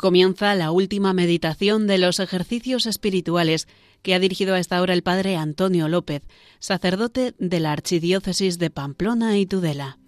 [0.00, 3.68] Comienza la última meditación de los ejercicios espirituales
[4.00, 6.22] que ha dirigido a esta hora el padre Antonio López,
[6.58, 9.98] sacerdote de la Archidiócesis de Pamplona y Tudela.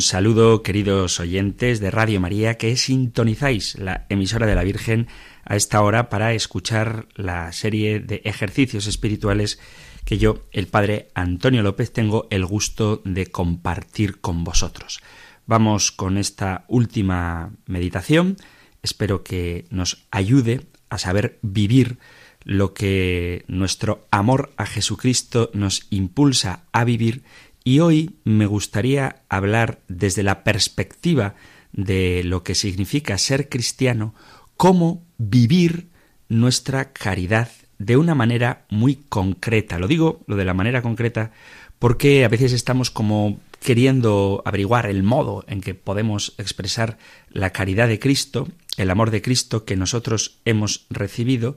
[0.00, 5.08] Un saludo, queridos oyentes de Radio María, que sintonizáis la emisora de la Virgen
[5.44, 9.60] a esta hora para escuchar la serie de ejercicios espirituales
[10.06, 15.02] que yo, el Padre Antonio López, tengo el gusto de compartir con vosotros.
[15.44, 18.38] Vamos con esta última meditación.
[18.80, 21.98] Espero que nos ayude a saber vivir
[22.42, 27.22] lo que nuestro amor a Jesucristo nos impulsa a vivir
[27.64, 31.34] y hoy me gustaría hablar desde la perspectiva
[31.72, 34.14] de lo que significa ser cristiano,
[34.56, 35.88] cómo vivir
[36.28, 39.78] nuestra caridad de una manera muy concreta.
[39.78, 41.32] Lo digo, lo de la manera concreta,
[41.78, 46.98] porque a veces estamos como queriendo averiguar el modo en que podemos expresar
[47.30, 51.56] la caridad de Cristo, el amor de Cristo que nosotros hemos recibido,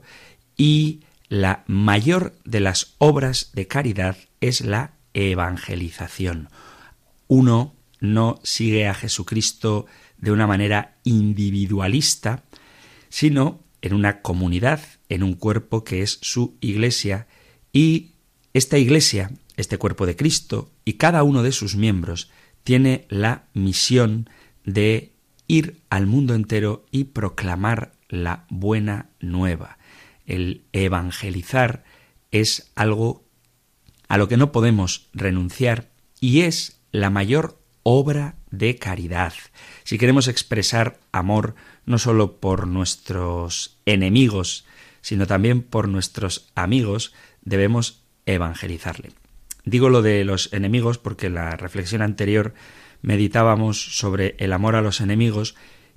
[0.56, 6.48] y la mayor de las obras de caridad es la evangelización.
[7.26, 9.86] Uno no sigue a Jesucristo
[10.18, 12.44] de una manera individualista,
[13.08, 17.26] sino en una comunidad, en un cuerpo que es su iglesia,
[17.72, 18.12] y
[18.52, 22.30] esta iglesia, este cuerpo de Cristo, y cada uno de sus miembros
[22.62, 24.28] tiene la misión
[24.64, 25.12] de
[25.46, 29.78] ir al mundo entero y proclamar la buena nueva.
[30.26, 31.84] El evangelizar
[32.30, 33.23] es algo
[34.08, 39.32] a lo que no podemos renunciar y es la mayor obra de caridad.
[39.84, 41.54] Si queremos expresar amor
[41.86, 44.64] no solo por nuestros enemigos,
[45.00, 49.12] sino también por nuestros amigos, debemos evangelizarle.
[49.64, 52.54] Digo lo de los enemigos porque la reflexión anterior
[53.02, 55.56] meditábamos sobre el amor a los enemigos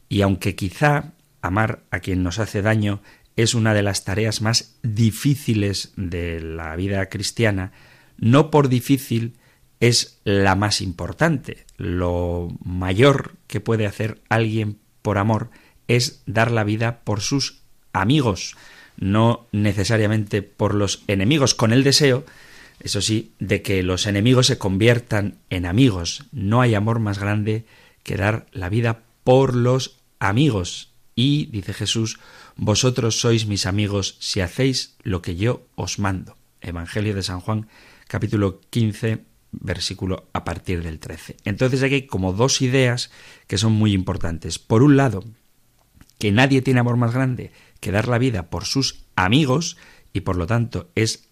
[0.09, 3.01] y aunque quizá amar a quien nos hace daño
[3.37, 7.71] es una de las tareas más difíciles de la vida cristiana,
[8.17, 9.33] no por difícil
[9.79, 11.65] es la más importante.
[11.77, 15.49] Lo mayor que puede hacer alguien por amor
[15.87, 17.61] es dar la vida por sus
[17.93, 18.55] amigos,
[18.97, 22.25] no necesariamente por los enemigos, con el deseo,
[22.79, 26.25] eso sí, de que los enemigos se conviertan en amigos.
[26.31, 27.65] No hay amor más grande
[28.03, 30.91] que dar la vida por los amigos.
[31.15, 32.19] Y, dice Jesús,
[32.55, 36.37] vosotros sois mis amigos si hacéis lo que yo os mando.
[36.61, 37.67] Evangelio de San Juan,
[38.07, 41.37] capítulo 15, versículo a partir del 13.
[41.45, 43.11] Entonces aquí hay como dos ideas
[43.47, 44.59] que son muy importantes.
[44.59, 45.23] Por un lado,
[46.19, 49.77] que nadie tiene amor más grande que dar la vida por sus amigos
[50.13, 51.29] y por lo tanto es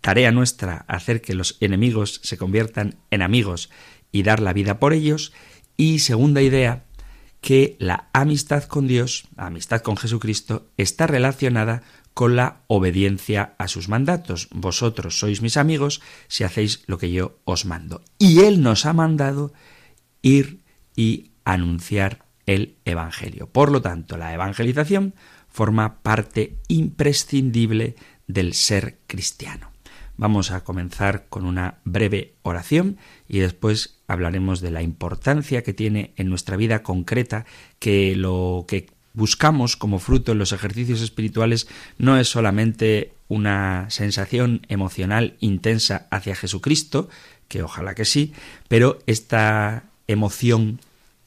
[0.00, 3.70] tarea nuestra hacer que los enemigos se conviertan en amigos
[4.10, 5.32] y dar la vida por ellos.
[5.76, 6.84] Y segunda idea,
[7.40, 11.82] que la amistad con Dios, la amistad con Jesucristo, está relacionada
[12.14, 14.48] con la obediencia a sus mandatos.
[14.52, 18.02] Vosotros sois mis amigos si hacéis lo que yo os mando.
[18.18, 19.52] Y Él nos ha mandado
[20.20, 20.60] ir
[20.96, 23.48] y anunciar el Evangelio.
[23.48, 25.14] Por lo tanto, la evangelización
[25.48, 27.94] forma parte imprescindible
[28.26, 29.72] del ser cristiano.
[30.16, 32.98] Vamos a comenzar con una breve oración
[33.28, 37.44] y después hablaremos de la importancia que tiene en nuestra vida concreta
[37.78, 41.68] que lo que buscamos como fruto en los ejercicios espirituales
[41.98, 47.08] no es solamente una sensación emocional intensa hacia Jesucristo,
[47.48, 48.32] que ojalá que sí,
[48.68, 50.80] pero esta emoción,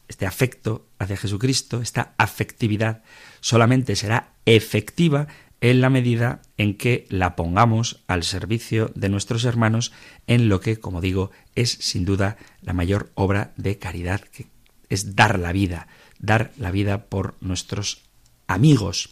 [0.08, 3.04] este afecto hacia Jesucristo, esta afectividad,
[3.42, 5.28] solamente será efectiva
[5.62, 9.92] en la medida en que la pongamos al servicio de nuestros hermanos
[10.28, 14.48] en lo que, como digo, es sin duda la mayor obra de caridad, que
[14.90, 15.88] es dar la vida,
[16.25, 18.01] dar la vida por nuestros
[18.48, 19.10] amigos.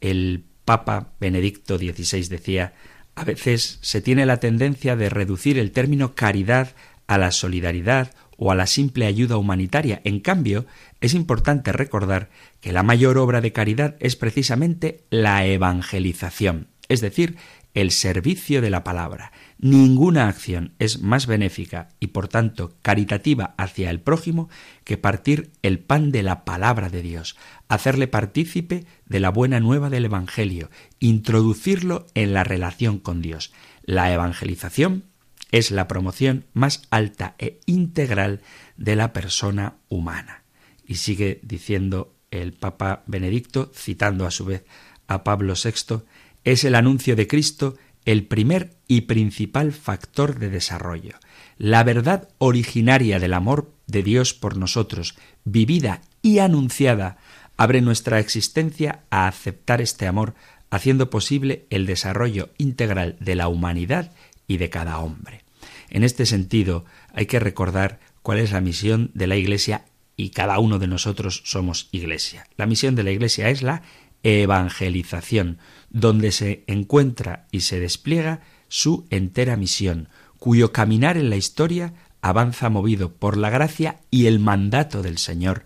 [0.00, 2.74] El Papa Benedicto XVI decía,
[3.14, 6.74] a veces se tiene la tendencia de reducir el término caridad
[7.06, 10.00] a la solidaridad o a la simple ayuda humanitaria.
[10.04, 10.66] En cambio,
[11.00, 12.30] es importante recordar
[12.60, 17.36] que la mayor obra de caridad es precisamente la evangelización, es decir,
[17.74, 19.32] el servicio de la palabra.
[19.62, 24.48] Ninguna acción es más benéfica y por tanto caritativa hacia el prójimo
[24.82, 27.36] que partir el pan de la palabra de Dios,
[27.68, 30.68] hacerle partícipe de la buena nueva del Evangelio,
[30.98, 33.52] introducirlo en la relación con Dios.
[33.84, 35.04] La evangelización
[35.52, 38.40] es la promoción más alta e integral
[38.76, 40.42] de la persona humana.
[40.84, 44.64] Y sigue diciendo el Papa Benedicto, citando a su vez
[45.06, 46.02] a Pablo VI,
[46.42, 51.16] es el anuncio de Cristo el primer y principal factor de desarrollo.
[51.56, 57.18] La verdad originaria del amor de Dios por nosotros, vivida y anunciada,
[57.56, 60.34] abre nuestra existencia a aceptar este amor,
[60.70, 64.12] haciendo posible el desarrollo integral de la humanidad
[64.46, 65.44] y de cada hombre.
[65.90, 69.84] En este sentido, hay que recordar cuál es la misión de la Iglesia
[70.16, 72.46] y cada uno de nosotros somos Iglesia.
[72.56, 73.82] La misión de la Iglesia es la
[74.22, 75.58] evangelización,
[75.92, 80.08] donde se encuentra y se despliega su entera misión,
[80.38, 81.92] cuyo caminar en la historia
[82.22, 85.64] avanza movido por la gracia y el mandato del Señor,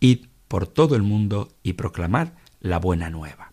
[0.00, 2.28] id por todo el mundo y proclamad
[2.60, 3.52] la buena nueva.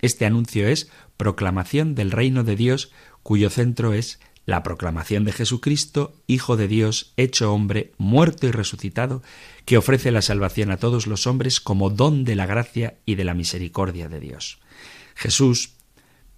[0.00, 2.90] Este anuncio es proclamación del reino de Dios,
[3.22, 9.22] cuyo centro es la proclamación de Jesucristo, Hijo de Dios, hecho hombre, muerto y resucitado,
[9.64, 13.24] que ofrece la salvación a todos los hombres como don de la gracia y de
[13.24, 14.58] la misericordia de Dios.
[15.14, 15.74] Jesús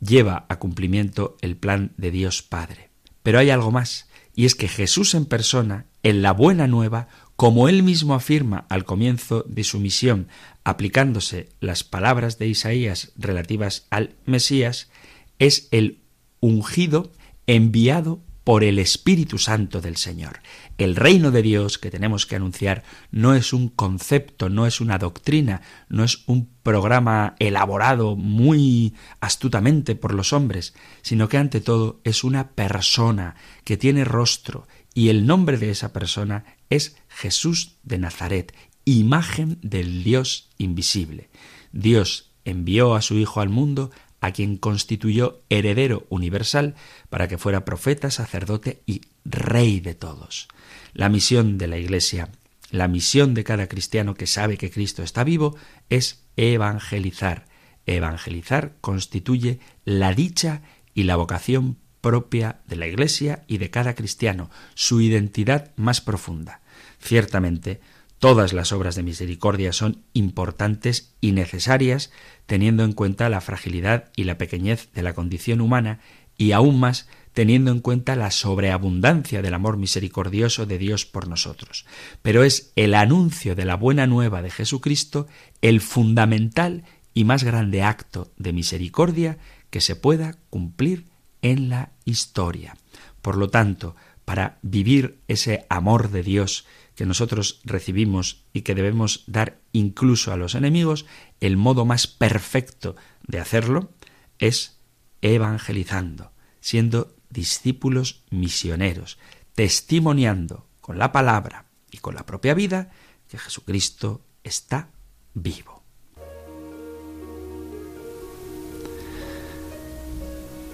[0.01, 2.91] lleva a cumplimiento el plan de Dios Padre.
[3.23, 7.69] Pero hay algo más, y es que Jesús en persona, en la buena nueva, como
[7.69, 10.29] él mismo afirma al comienzo de su misión,
[10.63, 14.91] aplicándose las palabras de Isaías relativas al Mesías,
[15.39, 16.01] es el
[16.41, 17.13] ungido
[17.47, 20.41] enviado por el Espíritu Santo del Señor.
[20.77, 24.99] El reino de Dios que tenemos que anunciar no es un concepto, no es una
[24.99, 32.01] doctrina, no es un programa elaborado muy astutamente por los hombres, sino que ante todo
[32.05, 37.99] es una persona que tiene rostro y el nombre de esa persona es Jesús de
[37.99, 38.55] Nazaret,
[38.85, 41.31] imagen del Dios invisible.
[41.73, 43.91] Dios envió a su Hijo al mundo
[44.25, 46.77] a quien constituyó heredero universal
[47.11, 50.49] para que fuera profeta, sacerdote y rey de todos.
[50.95, 52.31] La misión de la Iglesia,
[52.71, 55.59] la misión de cada cristiano que sabe que Cristo está vivo,
[55.91, 57.45] es evangelizar.
[57.85, 60.63] Evangelizar constituye la dicha
[60.95, 66.63] y la vocación propia de la Iglesia y de cada cristiano, su identidad más profunda.
[66.99, 67.83] Ciertamente,
[68.25, 72.11] Todas las obras de misericordia son importantes y necesarias,
[72.47, 76.01] teniendo en cuenta la fragilidad y la pequeñez de la condición humana
[76.39, 81.85] y aún más teniendo en cuenta la sobreabundancia del amor misericordioso de Dios por nosotros.
[82.23, 85.27] Pero es el anuncio de la buena nueva de Jesucristo
[85.61, 89.37] el fundamental y más grande acto de misericordia
[89.69, 91.05] que se pueda cumplir
[91.43, 92.79] en la historia.
[93.21, 99.25] Por lo tanto, para vivir ese amor de Dios que nosotros recibimos y que debemos
[99.27, 101.07] dar incluso a los enemigos,
[101.41, 102.97] el modo más perfecto
[103.27, 103.93] de hacerlo
[104.39, 104.79] es
[105.23, 109.19] evangelizando, siendo discípulos misioneros,
[109.55, 112.91] testimoniando con la palabra y con la propia vida
[113.29, 114.91] que Jesucristo está
[115.33, 115.83] vivo.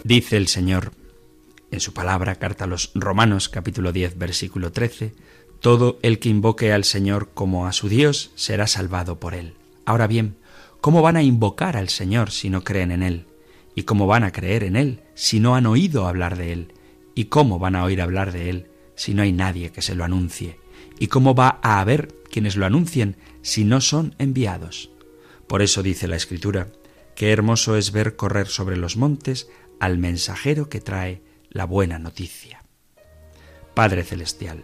[0.02, 0.92] Dice el Señor
[1.70, 5.14] en su palabra, carta a los Romanos capítulo 10 versículo 13,
[5.60, 9.54] todo el que invoque al Señor como a su Dios será salvado por él.
[9.84, 10.36] Ahora bien,
[10.80, 13.26] ¿cómo van a invocar al Señor si no creen en Él?
[13.74, 16.74] ¿Y cómo van a creer en Él si no han oído hablar de Él?
[17.14, 20.04] ¿Y cómo van a oír hablar de Él si no hay nadie que se lo
[20.04, 20.58] anuncie?
[20.98, 24.90] ¿Y cómo va a haber quienes lo anuncien si no son enviados?
[25.46, 26.68] Por eso dice la Escritura,
[27.14, 29.48] qué hermoso es ver correr sobre los montes
[29.80, 32.62] al mensajero que trae la buena noticia.
[33.74, 34.62] Padre Celestial,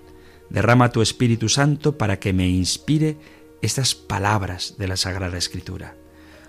[0.50, 3.16] Derrama tu Espíritu Santo para que me inspire
[3.62, 5.96] estas palabras de la Sagrada Escritura.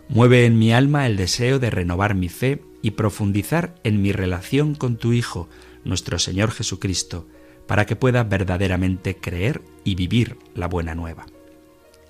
[0.09, 4.75] Mueve en mi alma el deseo de renovar mi fe y profundizar en mi relación
[4.75, 5.49] con tu Hijo,
[5.83, 7.27] nuestro Señor Jesucristo,
[7.65, 11.25] para que pueda verdaderamente creer y vivir la buena nueva.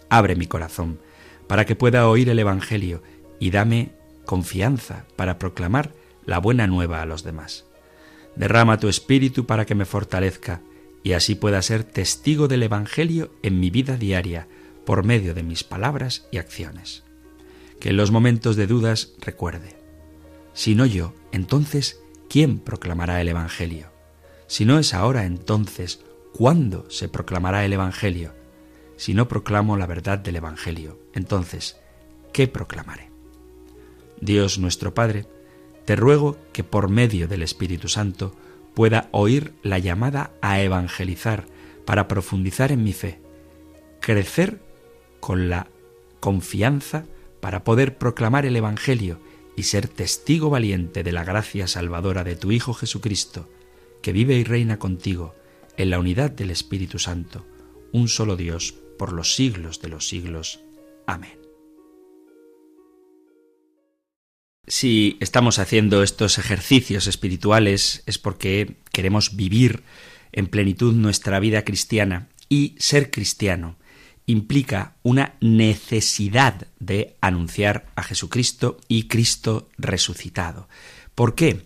[0.09, 0.99] Abre mi corazón
[1.47, 3.01] para que pueda oír el Evangelio
[3.39, 3.91] y dame
[4.25, 5.93] confianza para proclamar
[6.25, 7.65] la buena nueva a los demás.
[8.35, 10.61] Derrama tu espíritu para que me fortalezca
[11.07, 14.49] y así pueda ser testigo del Evangelio en mi vida diaria
[14.85, 17.05] por medio de mis palabras y acciones.
[17.79, 19.77] Que en los momentos de dudas recuerde,
[20.53, 23.89] si no yo, entonces, ¿quién proclamará el Evangelio?
[24.47, 26.01] Si no es ahora, entonces,
[26.33, 28.33] ¿cuándo se proclamará el Evangelio?
[28.97, 31.77] Si no proclamo la verdad del Evangelio, entonces,
[32.33, 33.11] ¿qué proclamaré?
[34.19, 35.25] Dios nuestro Padre,
[35.85, 38.35] te ruego que por medio del Espíritu Santo
[38.77, 41.47] pueda oír la llamada a evangelizar
[41.83, 43.19] para profundizar en mi fe,
[44.01, 44.61] crecer
[45.19, 45.67] con la
[46.19, 47.05] confianza
[47.39, 49.19] para poder proclamar el Evangelio
[49.55, 53.49] y ser testigo valiente de la gracia salvadora de tu Hijo Jesucristo,
[54.03, 55.33] que vive y reina contigo
[55.75, 57.47] en la unidad del Espíritu Santo,
[57.93, 60.59] un solo Dios, por los siglos de los siglos.
[61.07, 61.46] Amén.
[64.69, 69.83] Si estamos haciendo estos ejercicios espirituales es porque queremos vivir
[70.33, 73.77] en plenitud nuestra vida cristiana y ser cristiano
[74.25, 80.67] implica una necesidad de anunciar a Jesucristo y Cristo resucitado.
[81.15, 81.65] ¿Por qué?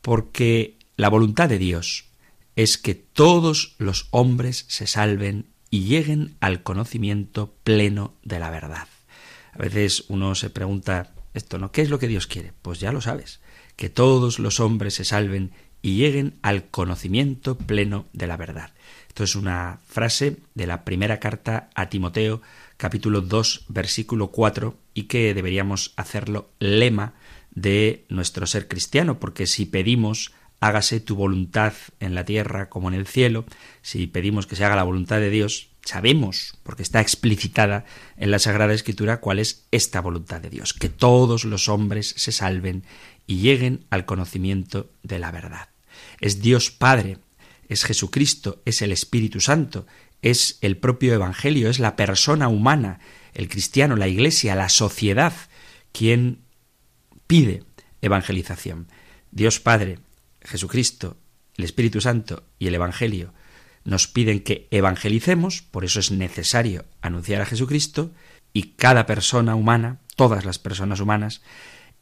[0.00, 2.06] Porque la voluntad de Dios
[2.56, 8.88] es que todos los hombres se salven y lleguen al conocimiento pleno de la verdad.
[9.52, 11.72] A veces uno se pregunta esto, ¿no?
[11.72, 12.52] ¿Qué es lo que Dios quiere?
[12.62, 13.40] Pues ya lo sabes,
[13.76, 18.72] que todos los hombres se salven y lleguen al conocimiento pleno de la verdad.
[19.08, 22.42] Esto es una frase de la primera carta a Timoteo,
[22.76, 27.14] capítulo 2, versículo 4, y que deberíamos hacerlo lema
[27.50, 32.94] de nuestro ser cristiano, porque si pedimos hágase tu voluntad en la tierra como en
[32.94, 33.44] el cielo,
[33.82, 38.38] si pedimos que se haga la voluntad de Dios, sabemos, porque está explicitada en la
[38.38, 42.84] Sagrada Escritura, cuál es esta voluntad de Dios, que todos los hombres se salven
[43.26, 45.70] y lleguen al conocimiento de la verdad.
[46.20, 47.18] Es Dios Padre,
[47.68, 49.86] es Jesucristo, es el Espíritu Santo,
[50.20, 53.00] es el propio Evangelio, es la persona humana,
[53.32, 55.32] el cristiano, la Iglesia, la sociedad,
[55.92, 56.42] quien
[57.26, 57.64] pide
[58.02, 58.88] evangelización.
[59.30, 60.00] Dios Padre,
[60.42, 61.16] Jesucristo,
[61.56, 63.32] el Espíritu Santo y el Evangelio
[63.88, 68.10] nos piden que evangelicemos, por eso es necesario anunciar a Jesucristo,
[68.52, 71.40] y cada persona humana, todas las personas humanas,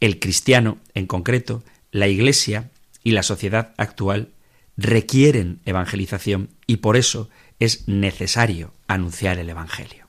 [0.01, 1.63] el cristiano en concreto,
[1.93, 2.71] la Iglesia
[3.05, 4.31] y la sociedad actual
[4.77, 10.09] requieren evangelización y por eso es necesario anunciar el Evangelio.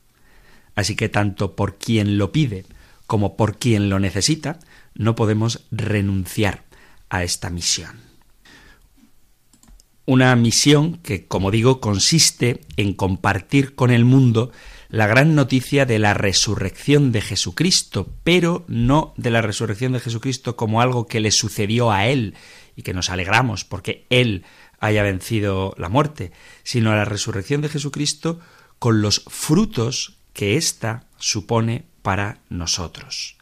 [0.74, 2.65] Así que tanto por quien lo pide
[3.05, 4.57] como por quien lo necesita,
[4.96, 6.63] no podemos renunciar
[7.10, 8.07] a esta misión.
[10.10, 14.54] Una misión que, como digo, consiste en compartir con el mundo
[14.88, 20.56] la gran noticia de la resurrección de Jesucristo, pero no de la resurrección de Jesucristo
[20.56, 22.36] como algo que le sucedió a Él
[22.78, 24.46] y que nos alegramos porque Él
[24.80, 26.32] haya vencido la muerte,
[26.64, 28.40] sino a la resurrección de Jesucristo
[28.80, 33.36] con los frutos que ésta supone para nosotros,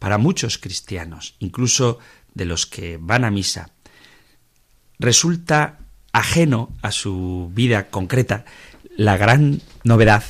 [0.00, 2.00] para muchos cristianos, incluso
[2.34, 3.70] de los que van a misa.
[4.98, 5.78] Resulta
[6.12, 8.44] ajeno a su vida concreta
[8.96, 10.24] la gran novedad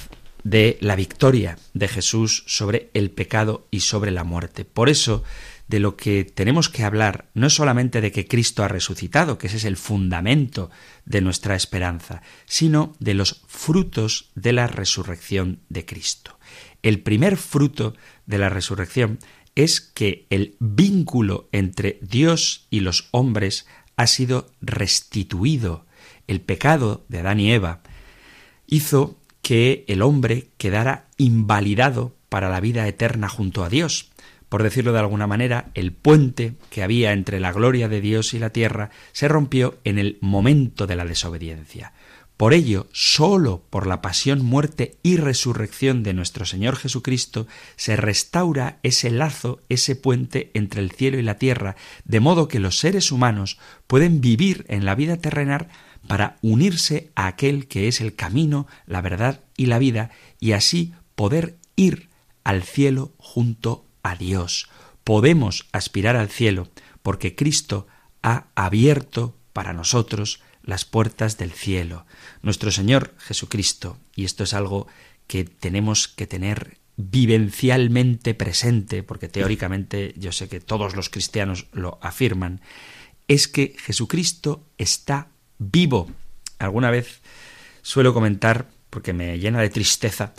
[0.44, 4.64] de la victoria de Jesús sobre el pecado y sobre la muerte.
[4.64, 5.24] Por eso,
[5.68, 9.48] de lo que tenemos que hablar no es solamente de que Cristo ha resucitado, que
[9.48, 10.70] ese es el fundamento
[11.04, 16.38] de nuestra esperanza, sino de los frutos de la resurrección de Cristo.
[16.82, 17.94] El primer fruto
[18.26, 19.18] de la resurrección
[19.54, 23.66] es que el vínculo entre Dios y los hombres
[23.98, 25.84] ha sido restituido.
[26.26, 27.80] El pecado de Adán y Eva
[28.66, 34.10] hizo que el hombre quedara invalidado para la vida eterna junto a Dios.
[34.48, 38.38] Por decirlo de alguna manera, el puente que había entre la gloria de Dios y
[38.38, 41.92] la tierra se rompió en el momento de la desobediencia.
[42.38, 48.78] Por ello, sólo por la pasión, muerte y resurrección de nuestro Señor Jesucristo se restaura
[48.84, 53.10] ese lazo, ese puente entre el cielo y la tierra, de modo que los seres
[53.10, 55.66] humanos pueden vivir en la vida terrenal
[56.06, 60.94] para unirse a aquel que es el camino, la verdad y la vida, y así
[61.16, 62.08] poder ir
[62.44, 64.70] al cielo junto a Dios.
[65.02, 66.68] Podemos aspirar al cielo
[67.02, 67.88] porque Cristo
[68.22, 72.04] ha abierto para nosotros las puertas del cielo.
[72.42, 74.86] Nuestro Señor Jesucristo, y esto es algo
[75.26, 81.98] que tenemos que tener vivencialmente presente, porque teóricamente yo sé que todos los cristianos lo
[82.02, 82.60] afirman,
[83.28, 86.10] es que Jesucristo está vivo.
[86.58, 87.22] Alguna vez
[87.80, 90.34] suelo comentar, porque me llena de tristeza,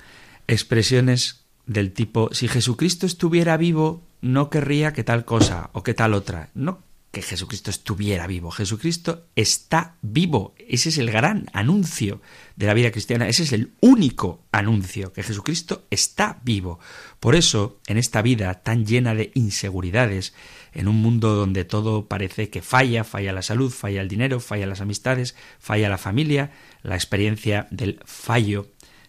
[0.47, 6.13] expresiones del tipo, si Jesucristo estuviera vivo, no querría que tal cosa o que tal
[6.13, 6.51] otra.
[6.53, 8.51] No que Jesucristo estuviera vivo.
[8.51, 10.53] Jesucristo está vivo.
[10.57, 12.21] Ese es el gran anuncio
[12.55, 13.27] de la vida cristiana.
[13.27, 16.79] Ese es el único anuncio, que Jesucristo está vivo.
[17.19, 20.33] Por eso, en esta vida tan llena de inseguridades,
[20.71, 24.67] en un mundo donde todo parece que falla, falla la salud, falla el dinero, falla
[24.67, 26.51] las amistades, falla la familia,
[26.83, 28.67] la experiencia del fallo,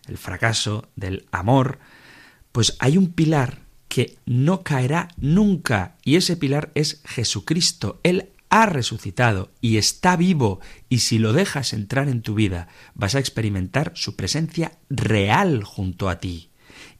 [0.09, 1.79] el fracaso, del amor,
[2.53, 7.99] pues hay un pilar que no caerá nunca y ese pilar es Jesucristo.
[8.05, 13.17] Él ha resucitado y está vivo y si lo dejas entrar en tu vida vas
[13.17, 16.50] a experimentar su presencia real junto a ti.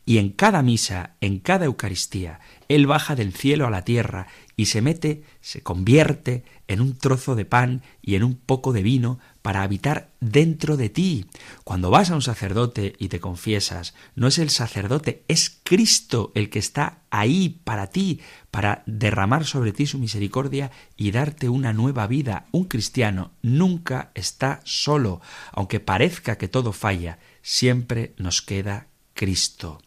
[0.05, 4.27] Y en cada misa, en cada Eucaristía, Él baja del cielo a la tierra
[4.57, 8.83] y se mete, se convierte en un trozo de pan y en un poco de
[8.83, 11.27] vino para habitar dentro de ti.
[11.65, 16.51] Cuando vas a un sacerdote y te confiesas, no es el sacerdote, es Cristo el
[16.51, 22.07] que está ahí para ti, para derramar sobre ti su misericordia y darte una nueva
[22.07, 22.47] vida.
[22.53, 25.21] Un cristiano nunca está solo,
[25.53, 29.81] aunque parezca que todo falla, siempre nos queda Cristo.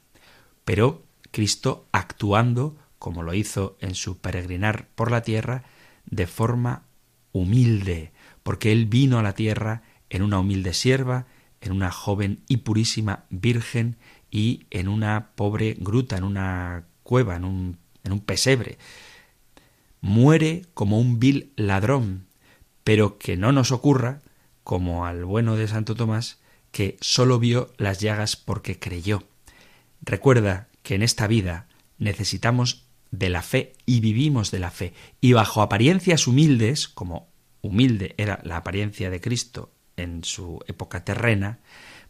[0.66, 5.66] Pero Cristo actuando como lo hizo en su peregrinar por la tierra,
[6.06, 6.84] de forma
[7.34, 11.28] humilde, porque él vino a la tierra en una humilde sierva,
[11.60, 13.98] en una joven y purísima virgen
[14.32, 18.78] y en una pobre gruta, en una cueva, en un, en un pesebre.
[20.00, 22.26] Muere como un vil ladrón,
[22.86, 24.22] pero que no nos ocurra,
[24.64, 26.40] como al bueno de Santo Tomás,
[26.72, 29.24] que sólo vio las llagas porque creyó.
[30.06, 31.68] Recuerda que en esta vida
[31.98, 34.94] necesitamos de la fe y vivimos de la fe.
[35.22, 37.30] Y bajo apariencias humildes, como
[37.62, 41.60] humilde era la apariencia de Cristo en su época terrena,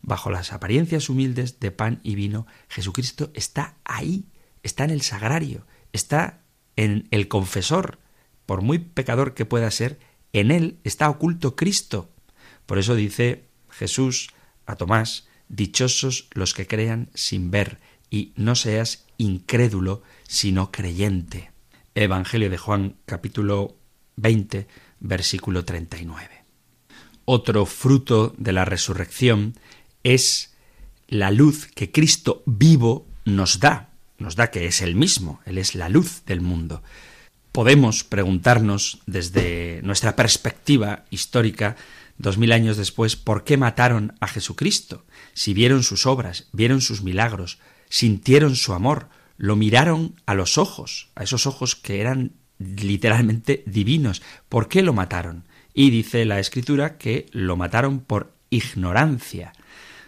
[0.01, 4.25] bajo las apariencias humildes de pan y vino, Jesucristo está ahí,
[4.63, 6.41] está en el sagrario, está
[6.75, 7.99] en el confesor.
[8.45, 9.99] Por muy pecador que pueda ser,
[10.33, 12.09] en él está oculto Cristo.
[12.65, 14.29] Por eso dice Jesús
[14.65, 21.51] a Tomás, dichosos los que crean sin ver, y no seas incrédulo, sino creyente.
[21.95, 23.75] Evangelio de Juan capítulo
[24.15, 24.67] 20,
[24.99, 26.43] versículo 39.
[27.25, 29.55] Otro fruto de la resurrección
[30.03, 30.55] es
[31.07, 35.75] la luz que Cristo vivo nos da, nos da que es el mismo, Él es
[35.75, 36.83] la luz del mundo.
[37.51, 41.75] Podemos preguntarnos desde nuestra perspectiva histórica,
[42.17, 45.05] dos mil años después, ¿por qué mataron a Jesucristo?
[45.33, 51.09] Si vieron sus obras, vieron sus milagros, sintieron su amor, lo miraron a los ojos,
[51.15, 54.21] a esos ojos que eran literalmente divinos.
[54.49, 55.45] ¿Por qué lo mataron?
[55.73, 59.53] Y dice la escritura que lo mataron por ignorancia.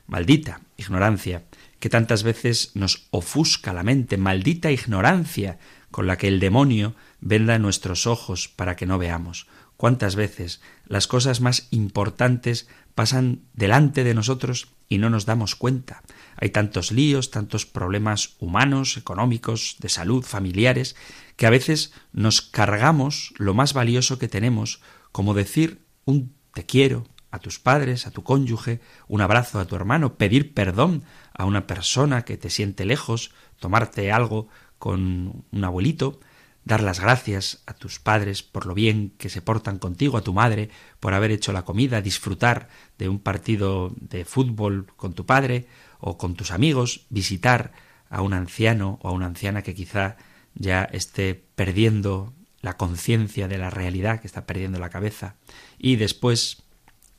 [0.08, 1.44] Maldita ignorancia,
[1.80, 5.58] que tantas veces nos ofusca la mente, maldita ignorancia
[5.92, 9.48] con la que el demonio venda nuestros ojos para que no veamos.
[9.78, 16.02] ¿Cuántas veces las cosas más importantes pasan delante de nosotros y no nos damos cuenta?
[16.38, 20.96] Hay tantos líos, tantos problemas humanos, económicos, de salud, familiares,
[21.36, 27.06] que a veces nos cargamos lo más valioso que tenemos, como decir un te quiero
[27.32, 31.68] a tus padres, a tu cónyuge, un abrazo a tu hermano, pedir perdón a una
[31.68, 34.48] persona que te siente lejos, tomarte algo
[34.80, 36.22] con un abuelito,
[36.66, 40.34] dar las gracias a tus padres por lo bien que se portan contigo, a tu
[40.34, 45.68] madre por haber hecho la comida, disfrutar de un partido de fútbol con tu padre
[46.00, 47.72] o con tus amigos, visitar
[48.10, 50.18] a un anciano o a una anciana que quizá
[50.56, 55.36] ya esté perdiendo la conciencia de la realidad, que está perdiendo la cabeza,
[55.78, 56.64] y después,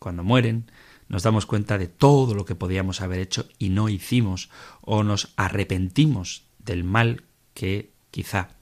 [0.01, 0.71] cuando mueren,
[1.09, 5.33] nos damos cuenta de todo lo que podíamos haber hecho y no hicimos, o nos
[5.37, 7.23] arrepentimos del mal
[7.55, 8.56] que quizá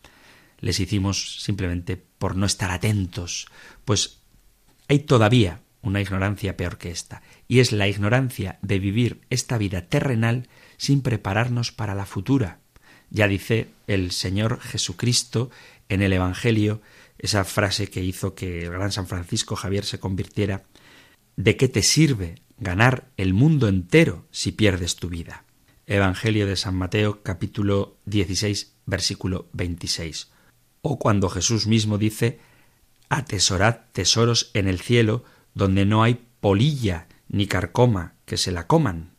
[0.65, 3.49] les hicimos simplemente por no estar atentos,
[3.85, 4.21] pues
[4.89, 9.83] hay todavía una ignorancia peor que esta, y es la ignorancia de vivir esta vida
[9.83, 10.49] terrenal
[10.79, 12.61] sin prepararnos para la futura.
[13.11, 15.51] Ya dice el Señor Jesucristo
[15.91, 16.81] en el Evangelio
[17.19, 20.63] esa frase que hizo que el gran San Francisco Javier se convirtiera
[21.37, 25.45] ¿De qué te sirve ganar el mundo entero si pierdes tu vida?
[25.87, 30.33] Evangelio de San Mateo capítulo 16 versículo 26
[30.85, 32.39] o cuando Jesús mismo dice
[33.09, 39.15] atesorad tesoros en el cielo donde no hay polilla ni carcoma que se la coman.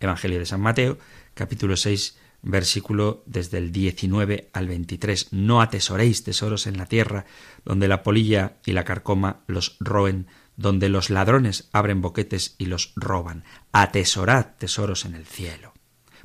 [0.00, 0.98] Evangelio de San Mateo,
[1.34, 5.32] capítulo 6, versículo desde el 19 al 23.
[5.32, 7.24] No atesoréis tesoros en la tierra,
[7.64, 12.92] donde la polilla y la carcoma los roen, donde los ladrones abren boquetes y los
[12.96, 13.44] roban.
[13.70, 15.72] Atesorad tesoros en el cielo.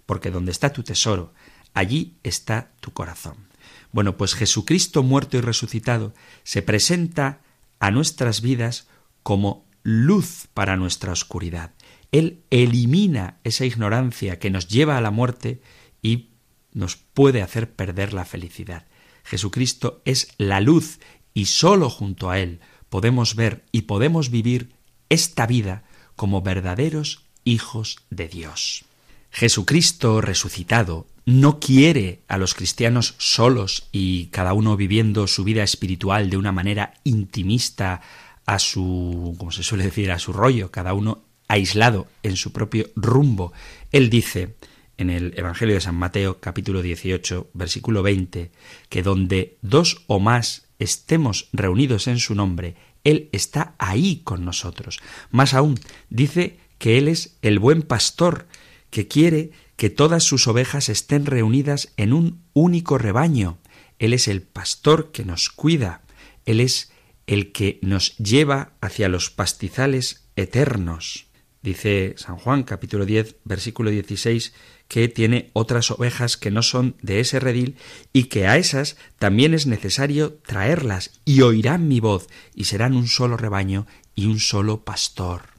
[0.08, 1.34] Porque donde está tu tesoro,
[1.76, 3.51] allí está tu corazón.
[3.92, 7.42] Bueno, pues Jesucristo muerto y resucitado se presenta
[7.80, 8.88] a nuestras vidas
[9.24, 11.72] como luz para nuestra oscuridad.
[12.12, 15.62] Él elimina esa ignorancia que nos lleva a la muerte
[16.02, 16.30] y
[16.74, 18.86] nos puede hacer perder la felicidad.
[19.24, 21.00] Jesucristo es la luz
[21.34, 24.74] y sólo junto a Él podemos ver y podemos vivir
[25.10, 25.84] esta vida
[26.16, 28.86] como verdaderos hijos de Dios.
[29.32, 36.30] Jesucristo resucitado no quiere a los cristianos solos y cada uno viviendo su vida espiritual
[36.30, 38.02] de una manera intimista
[38.46, 42.90] a su, como se suele decir, a su rollo, cada uno aislado en su propio
[42.96, 43.54] rumbo.
[43.92, 44.56] Él dice
[44.98, 48.52] en el Evangelio de San Mateo capítulo 18 versículo 20
[48.90, 55.00] que donde dos o más estemos reunidos en su nombre, Él está ahí con nosotros.
[55.30, 55.80] Más aún,
[56.10, 58.48] dice que Él es el buen pastor,
[58.90, 63.58] que quiere que todas sus ovejas estén reunidas en un único rebaño.
[63.98, 66.04] Él es el pastor que nos cuida.
[66.46, 66.92] Él es
[67.26, 71.26] el que nos lleva hacia los pastizales eternos.
[71.64, 74.54] Dice San Juan capítulo 10 versículo 16
[74.88, 77.76] que tiene otras ovejas que no son de ese redil
[78.14, 83.08] y que a esas también es necesario traerlas y oirán mi voz y serán un
[83.08, 85.51] solo rebaño y un solo pastor.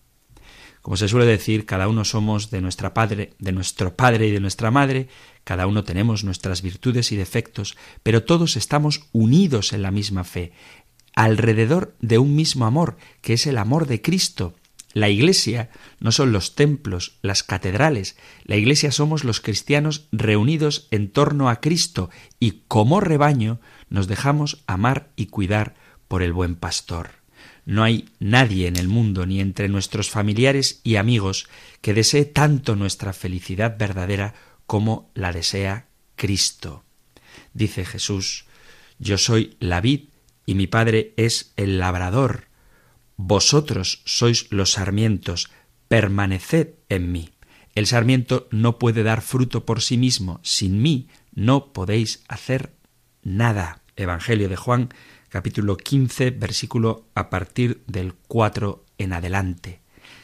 [0.82, 4.40] Como se suele decir, cada uno somos de nuestra padre, de nuestro padre y de
[4.40, 5.08] nuestra madre,
[5.44, 10.52] cada uno tenemos nuestras virtudes y defectos, pero todos estamos unidos en la misma fe,
[11.14, 14.56] alrededor de un mismo amor, que es el amor de Cristo.
[14.92, 21.10] La Iglesia no son los templos, las catedrales, la Iglesia somos los cristianos reunidos en
[21.10, 25.76] torno a Cristo y como rebaño nos dejamos amar y cuidar
[26.08, 27.21] por el buen pastor.
[27.64, 31.48] No hay nadie en el mundo, ni entre nuestros familiares y amigos,
[31.80, 34.34] que desee tanto nuestra felicidad verdadera
[34.66, 36.84] como la desea Cristo.
[37.54, 38.46] Dice Jesús,
[38.98, 40.08] Yo soy la vid
[40.46, 42.46] y mi Padre es el labrador.
[43.16, 45.50] Vosotros sois los sarmientos,
[45.88, 47.30] permaneced en mí.
[47.74, 52.72] El sarmiento no puede dar fruto por sí mismo, sin mí no podéis hacer
[53.22, 53.82] nada.
[53.96, 54.88] Evangelio de Juan
[55.32, 59.80] capítulo 15, versículo a partir del 4 en adelante.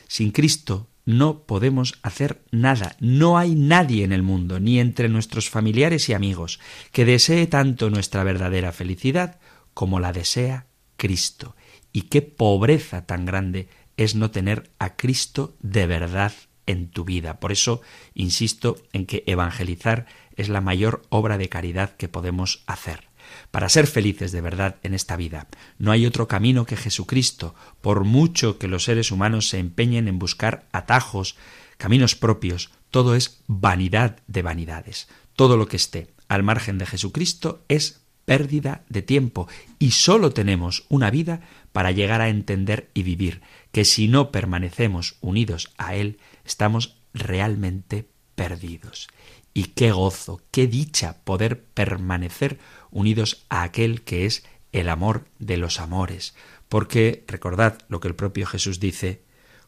[0.07, 2.95] Sin Cristo no podemos hacer nada.
[3.01, 6.61] No hay nadie en el mundo, ni entre nuestros familiares y amigos,
[6.93, 9.41] que desee tanto nuestra verdadera felicidad
[9.73, 10.67] como la desea
[10.99, 11.57] Cristo.
[11.91, 16.35] Y qué pobreza tan grande es no tener a Cristo de verdad
[16.67, 17.41] en tu vida.
[17.41, 17.81] Por eso
[18.13, 20.05] insisto en que evangelizar
[20.37, 23.09] es la mayor obra de caridad que podemos hacer
[23.51, 25.49] para ser felices de verdad en esta vida.
[25.79, 30.19] No hay otro camino que Jesucristo, por mucho que los seres humanos se empeñen en
[30.19, 31.37] buscar atajos,
[31.77, 35.09] caminos propios, todo es vanidad de vanidades.
[35.35, 40.85] Todo lo que esté al margen de Jesucristo es pérdida de tiempo y sólo tenemos
[40.91, 41.41] una vida
[41.73, 43.41] para llegar a entender y vivir
[43.73, 49.09] que si no permanecemos unidos a Él, estamos realmente perdidos.
[49.55, 52.59] Y qué gozo, qué dicha poder permanecer
[52.91, 56.35] unidos a aquel que es el amor de los amores.
[56.69, 59.23] Porque recordad lo que el propio Jesús dice,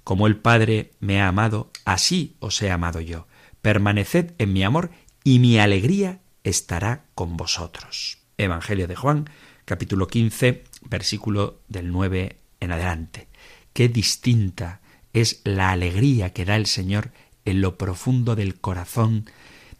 [0.04, 3.26] como el Padre me ha amado, así os he amado yo.
[3.62, 4.90] Permaneced en mi amor
[5.24, 8.18] y mi alegría estará con vosotros.
[8.38, 9.28] Evangelio de Juan,
[9.64, 13.28] capítulo 15, versículo del 9 en adelante.
[13.72, 14.80] Qué distinta
[15.12, 17.12] es la alegría que da el Señor
[17.44, 19.26] en lo profundo del corazón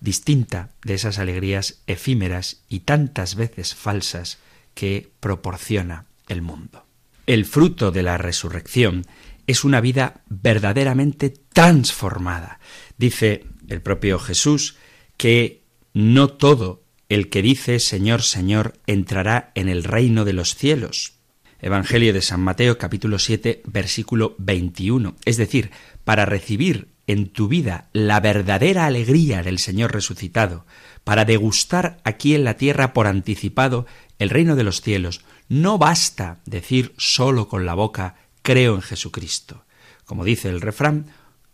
[0.00, 4.38] distinta de esas alegrías efímeras y tantas veces falsas
[4.74, 6.86] que proporciona el mundo.
[7.26, 9.04] El fruto de la resurrección
[9.46, 12.60] es una vida verdaderamente transformada.
[12.96, 14.76] Dice el propio Jesús
[15.16, 21.14] que no todo el que dice Señor, Señor entrará en el reino de los cielos.
[21.60, 25.16] Evangelio de San Mateo capítulo 7 versículo 21.
[25.24, 25.70] Es decir,
[26.04, 30.64] para recibir en tu vida la verdadera alegría del Señor resucitado,
[31.02, 33.86] para degustar aquí en la tierra por anticipado
[34.18, 39.64] el reino de los cielos, no basta decir solo con la boca creo en Jesucristo.
[40.04, 41.06] Como dice el refrán,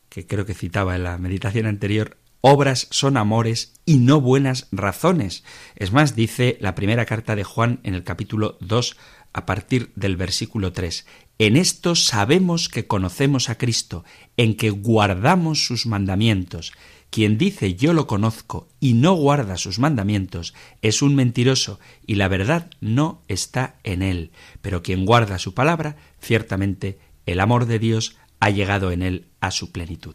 [0.09, 5.43] que creo que citaba en la meditación anterior, obras son amores y no buenas razones.
[5.75, 8.97] Es más, dice la primera carta de Juan en el capítulo 2
[9.37, 11.05] a partir del versículo 3,
[11.39, 14.03] en esto sabemos que conocemos a Cristo,
[14.39, 16.73] en que guardamos sus mandamientos.
[17.11, 22.29] Quien dice yo lo conozco y no guarda sus mandamientos es un mentiroso y la
[22.29, 24.31] verdad no está en él.
[24.63, 29.51] Pero quien guarda su palabra, ciertamente el amor de Dios ha llegado en él a
[29.51, 30.15] su plenitud.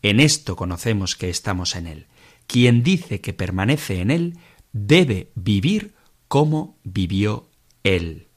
[0.00, 2.06] En esto conocemos que estamos en él.
[2.46, 4.38] quien dice que permanece en él
[4.72, 5.94] debe vivir
[6.26, 7.50] como vivió
[7.84, 8.31] él.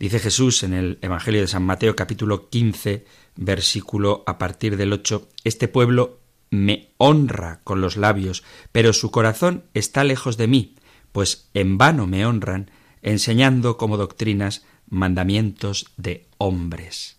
[0.00, 3.04] Dice Jesús en el Evangelio de San Mateo capítulo 15,
[3.36, 9.64] versículo a partir del 8, Este pueblo me honra con los labios, pero su corazón
[9.74, 10.74] está lejos de mí,
[11.12, 12.70] pues en vano me honran,
[13.02, 17.18] enseñando como doctrinas mandamientos de hombres.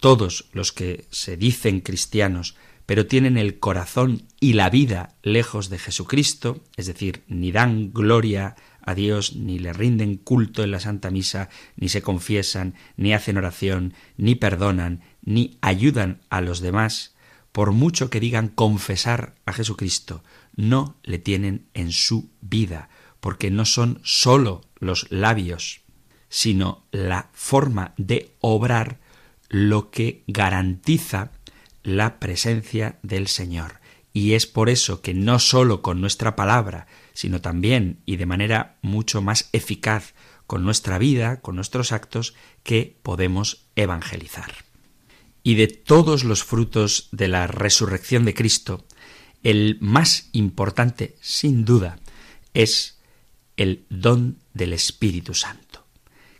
[0.00, 5.78] Todos los que se dicen cristianos, pero tienen el corazón y la vida lejos de
[5.78, 8.56] Jesucristo, es decir, ni dan gloria
[8.88, 13.36] a Dios, ni le rinden culto en la Santa Misa, ni se confiesan, ni hacen
[13.36, 17.14] oración, ni perdonan, ni ayudan a los demás,
[17.52, 20.24] por mucho que digan confesar a Jesucristo,
[20.56, 22.88] no le tienen en su vida,
[23.20, 25.82] porque no son sólo los labios,
[26.30, 29.00] sino la forma de obrar
[29.50, 31.32] lo que garantiza
[31.82, 33.80] la presencia del Señor.
[34.14, 36.86] Y es por eso que no sólo con nuestra palabra,
[37.18, 40.14] sino también y de manera mucho más eficaz
[40.46, 44.52] con nuestra vida, con nuestros actos, que podemos evangelizar.
[45.42, 48.86] Y de todos los frutos de la resurrección de Cristo,
[49.42, 51.98] el más importante, sin duda,
[52.54, 53.00] es
[53.56, 55.84] el don del Espíritu Santo.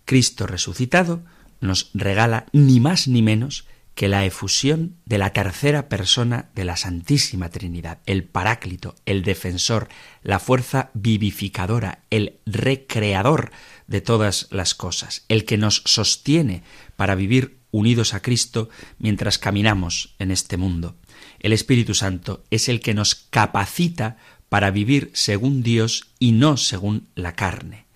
[0.05, 1.25] Cristo resucitado
[1.61, 3.67] nos regala ni más ni menos
[3.99, 9.89] que la efusión de la tercera persona de la Santísima Trinidad, el Paráclito, el defensor,
[10.23, 13.51] la fuerza vivificadora, el recreador
[13.89, 16.63] de todas las cosas, el que nos sostiene
[16.95, 18.69] para vivir unidos a Cristo
[19.01, 20.95] mientras caminamos en este mundo.
[21.41, 24.17] El Espíritu Santo es el que nos capacita
[24.49, 27.87] para vivir según Dios y no según la carne.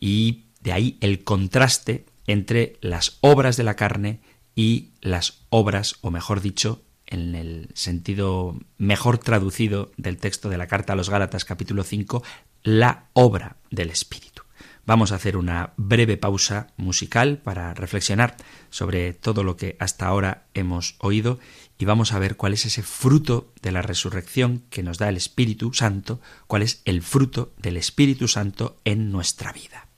[0.00, 4.20] Y de ahí el contraste entre las obras de la carne
[4.54, 10.66] y las obras, o mejor dicho, en el sentido mejor traducido del texto de la
[10.66, 12.22] carta a los Gálatas capítulo 5,
[12.62, 14.42] la obra del Espíritu.
[14.86, 18.36] Vamos a hacer una breve pausa musical para reflexionar
[18.68, 21.38] sobre todo lo que hasta ahora hemos oído
[21.78, 25.16] y vamos a ver cuál es ese fruto de la resurrección que nos da el
[25.16, 29.88] Espíritu Santo, cuál es el fruto del Espíritu Santo en nuestra vida.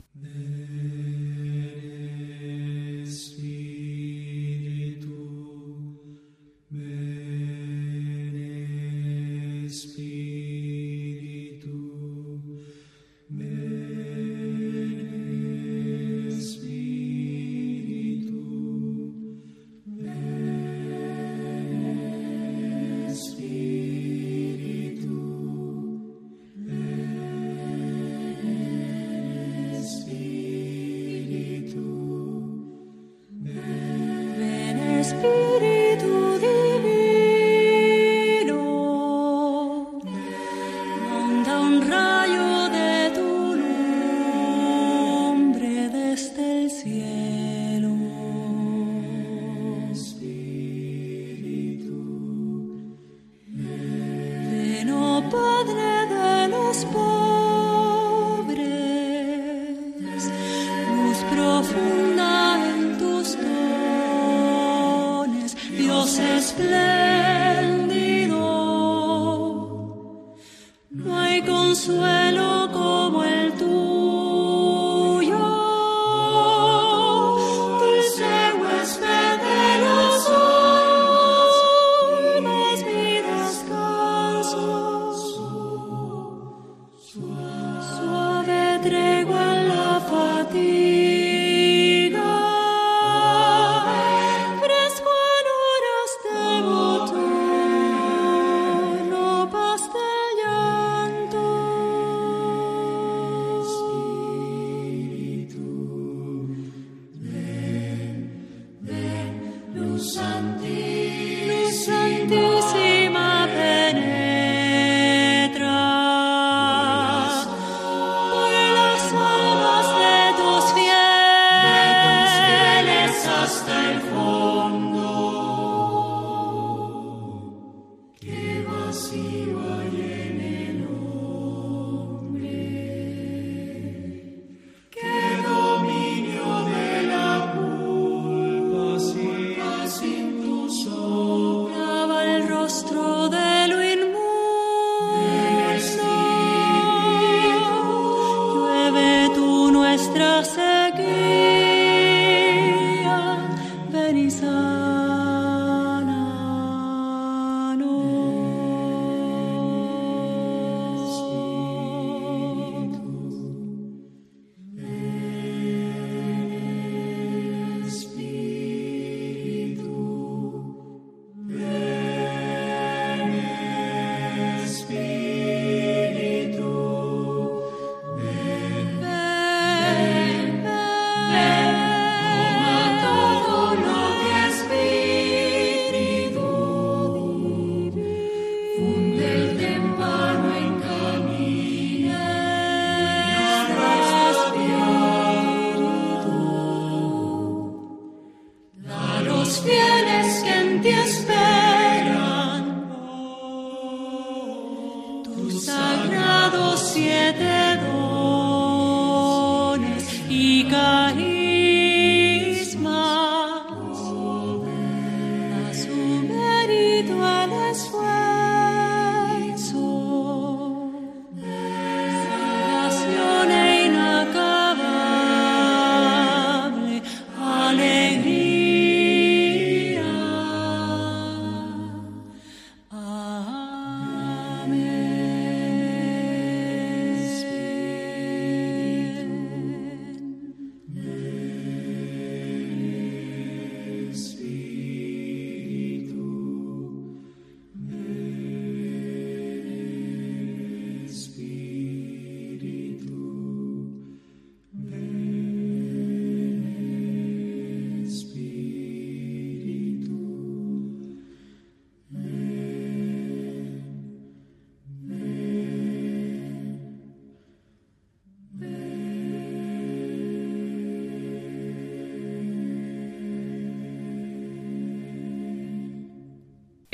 [150.07, 150.66] mostrar-se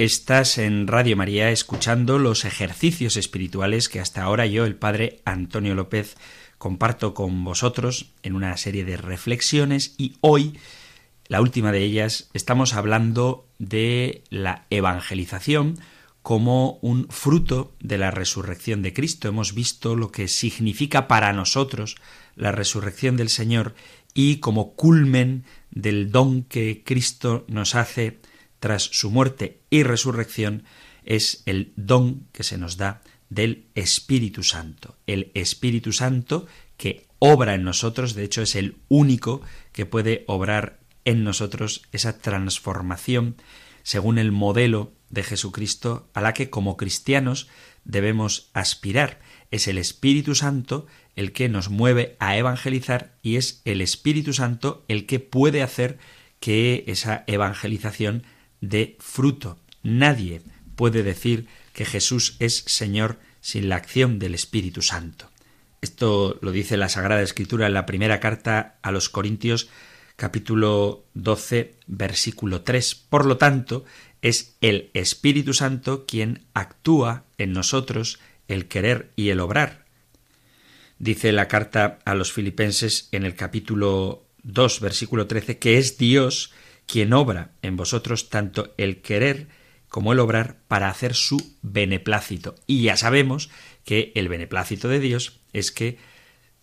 [0.04, 5.76] Estás en Radio María escuchando los ejercicios espirituales que hasta ahora yo, el Padre Antonio
[5.76, 6.18] López,
[6.58, 10.60] comparto con vosotros en una serie de reflexiones y hoy,
[11.30, 15.80] la última de ellas, estamos hablando de la evangelización
[16.22, 19.30] como un fruto de la resurrección de Cristo.
[19.30, 21.96] Hemos visto lo que significa para nosotros
[22.36, 23.74] la resurrección del Señor
[24.14, 28.20] y como culmen del don que Cristo nos hace
[28.64, 30.64] tras su muerte y resurrección
[31.04, 34.96] es el don que se nos da del Espíritu Santo.
[35.06, 36.48] El Espíritu Santo
[36.78, 39.42] que obra en nosotros, de hecho es el único
[39.74, 43.36] que puede obrar en nosotros esa transformación
[43.82, 47.50] según el modelo de Jesucristo a la que como cristianos
[47.84, 49.20] debemos aspirar.
[49.52, 54.86] Es el Espíritu Santo el que nos mueve a evangelizar y es el Espíritu Santo
[54.88, 56.00] el que puede hacer
[56.40, 58.24] que esa evangelización
[58.64, 59.60] de fruto.
[59.84, 60.42] Nadie
[60.76, 65.30] puede decir que Jesús es Señor sin la acción del Espíritu Santo.
[65.82, 69.68] Esto lo dice la Sagrada Escritura en la primera carta a los Corintios
[70.16, 72.96] capítulo 12 versículo 3.
[72.96, 73.84] Por lo tanto,
[74.22, 79.84] es el Espíritu Santo quien actúa en nosotros el querer y el obrar.
[81.00, 86.54] Dice la carta a los filipenses en el capítulo 2 versículo 13 que es Dios
[86.86, 89.48] quien obra en vosotros tanto el querer
[89.88, 92.56] como el obrar para hacer su beneplácito.
[92.66, 93.50] Y ya sabemos
[93.86, 95.98] que el beneplácito de Dios es que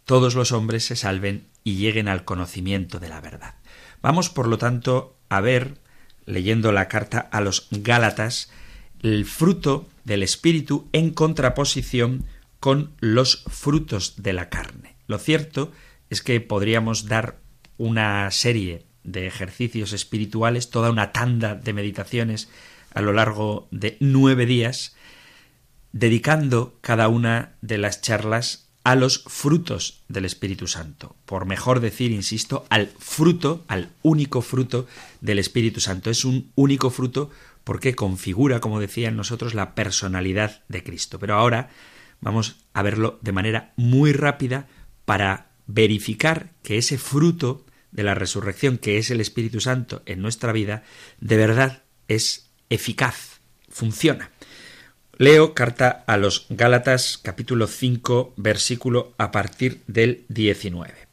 [0.05, 3.55] todos los hombres se salven y lleguen al conocimiento de la verdad.
[4.03, 5.77] Vamos, por lo tanto, a ver,
[6.27, 8.51] leyendo la carta a los Gálatas,
[9.03, 12.25] el fruto del Espíritu en contraposición
[12.59, 14.97] con los frutos de la carne.
[15.07, 15.73] Lo cierto
[16.11, 17.39] es que podríamos dar
[17.79, 22.49] una serie de ejercicios espirituales, toda una tanda de meditaciones
[22.93, 24.97] a lo largo de nueve días,
[25.93, 31.15] dedicando cada una de las charlas a los frutos del Espíritu Santo.
[31.27, 34.87] Por mejor decir, insisto, al fruto, al único fruto
[35.21, 36.11] del Espíritu Santo.
[36.11, 37.31] Es un único fruto
[37.65, 41.19] porque configura, como decían nosotros, la personalidad de Cristo.
[41.19, 41.69] Pero ahora
[42.21, 44.67] vamos a verlo de manera muy rápida
[45.05, 50.53] para verificar que ese fruto de la resurrección, que es el Espíritu Santo en nuestra
[50.53, 50.83] vida,
[51.21, 54.31] de verdad es eficaz, funciona.
[55.17, 61.11] Leo carta a los Gálatas capítulo 5 versículo a partir del 19.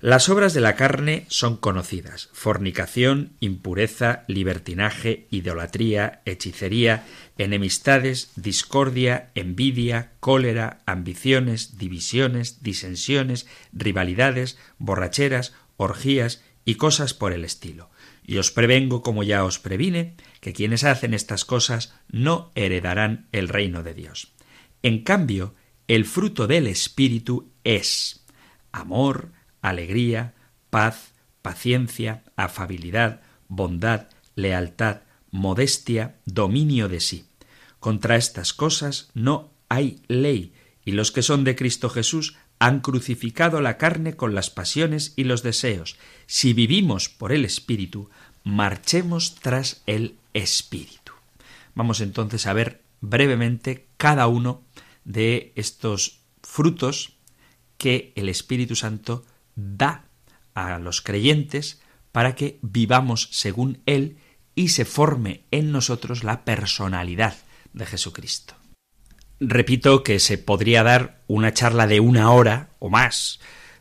[0.00, 7.04] Las obras de la carne son conocidas fornicación, impureza, libertinaje, idolatría, hechicería,
[7.38, 17.90] enemistades, discordia, envidia, cólera, ambiciones, divisiones, disensiones, rivalidades, borracheras, orgías y cosas por el estilo.
[18.24, 23.48] Y os prevengo, como ya os previne, que quienes hacen estas cosas no heredarán el
[23.48, 24.32] reino de Dios.
[24.82, 25.54] En cambio,
[25.88, 28.24] el fruto del Espíritu es
[28.72, 30.34] amor, alegría,
[30.70, 37.26] paz, paciencia, afabilidad, bondad, lealtad, modestia, dominio de sí.
[37.78, 40.52] Contra estas cosas no hay ley,
[40.84, 45.24] y los que son de Cristo Jesús han crucificado la carne con las pasiones y
[45.24, 45.96] los deseos.
[46.26, 48.10] Si vivimos por el Espíritu,
[48.44, 51.12] marchemos tras el Espíritu.
[51.74, 54.62] Vamos entonces a ver brevemente cada uno
[55.04, 57.16] de estos frutos
[57.78, 60.04] que el Espíritu Santo da
[60.54, 61.80] a los creyentes
[62.12, 64.16] para que vivamos según Él
[64.54, 67.36] y se forme en nosotros la personalidad
[67.74, 68.54] de Jesucristo.
[69.40, 73.38] Repito que se podría dar una charla de una hora o más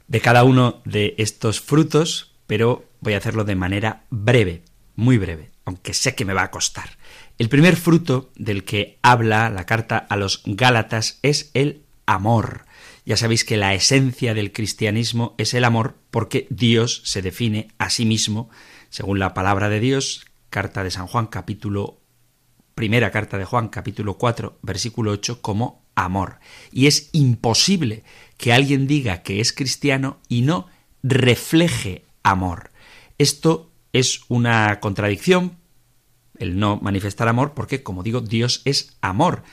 [0.08, 4.64] de cada uno de estos frutos, pero voy a hacerlo de manera breve,
[4.96, 6.98] muy breve, aunque sé que me va a costar.
[7.38, 12.66] El primer fruto del que habla la carta a los Gálatas es el amor.
[13.06, 17.90] Ya sabéis que la esencia del cristianismo es el amor porque Dios se define a
[17.90, 18.50] sí mismo,
[18.90, 22.00] según la palabra de Dios, carta de San Juan capítulo
[22.76, 26.40] primera carta de Juan capítulo 4 versículo 8 como amor.
[26.72, 28.04] Y es imposible
[28.38, 30.68] que alguien diga que es cristiano y no
[31.02, 32.70] refleje amor.
[33.18, 35.58] Esto es una contradicción,
[36.38, 39.44] el no manifestar amor, porque, como digo, Dios es amor.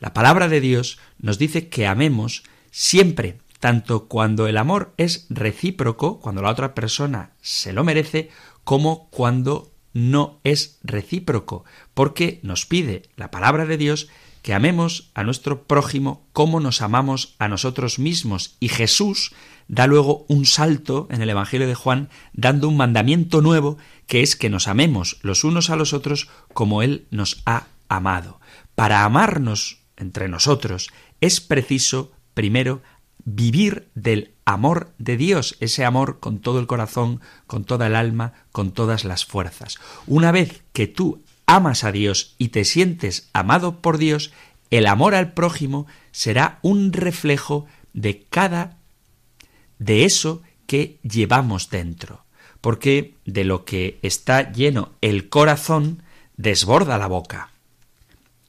[0.00, 6.18] La palabra de Dios nos dice que amemos siempre, tanto cuando el amor es recíproco,
[6.18, 8.30] cuando la otra persona se lo merece,
[8.64, 11.64] como cuando no es recíproco,
[11.94, 14.08] porque nos pide la palabra de Dios
[14.42, 18.56] que amemos a nuestro prójimo como nos amamos a nosotros mismos.
[18.58, 19.32] Y Jesús
[19.68, 24.36] da luego un salto en el Evangelio de Juan, dando un mandamiento nuevo, que es
[24.36, 28.40] que nos amemos los unos a los otros como Él nos ha amado.
[28.74, 30.90] Para amarnos entre nosotros
[31.20, 32.82] es preciso, primero,
[33.24, 38.32] vivir del amor de Dios, ese amor con todo el corazón, con toda el alma,
[38.52, 39.78] con todas las fuerzas.
[40.06, 44.32] Una vez que tú amas a Dios y te sientes amado por Dios,
[44.70, 48.78] el amor al prójimo será un reflejo de cada
[49.78, 52.24] de eso que llevamos dentro,
[52.60, 56.02] porque de lo que está lleno el corazón
[56.36, 57.50] desborda la boca.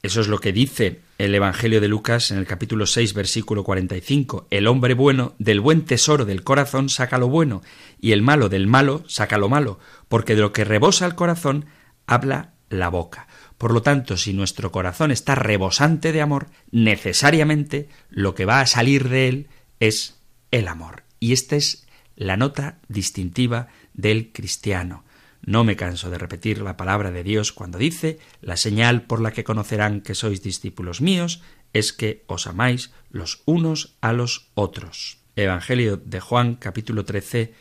[0.01, 4.47] Eso es lo que dice el Evangelio de Lucas en el capítulo 6, versículo 45.
[4.49, 7.61] El hombre bueno del buen tesoro del corazón saca lo bueno,
[7.99, 11.65] y el malo del malo saca lo malo, porque de lo que rebosa el corazón
[12.07, 13.27] habla la boca.
[13.57, 18.65] Por lo tanto, si nuestro corazón está rebosante de amor, necesariamente lo que va a
[18.65, 19.47] salir de él
[19.79, 20.19] es
[20.51, 21.03] el amor.
[21.19, 25.05] Y esta es la nota distintiva del cristiano.
[25.45, 29.31] No me canso de repetir la palabra de Dios cuando dice, la señal por la
[29.31, 31.41] que conocerán que sois discípulos míos
[31.73, 35.17] es que os amáis los unos a los otros.
[35.35, 37.53] Evangelio de Juan capítulo 13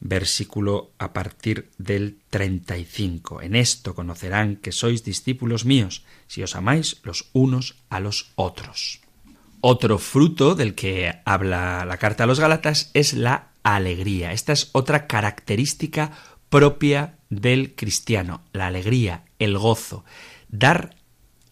[0.00, 3.42] versículo a partir del 35.
[3.42, 9.00] En esto conocerán que sois discípulos míos, si os amáis los unos a los otros.
[9.60, 14.32] Otro fruto del que habla la carta a los Gálatas es la alegría.
[14.32, 16.12] Esta es otra característica
[16.48, 20.04] propia del cristiano, la alegría, el gozo.
[20.48, 20.96] Dar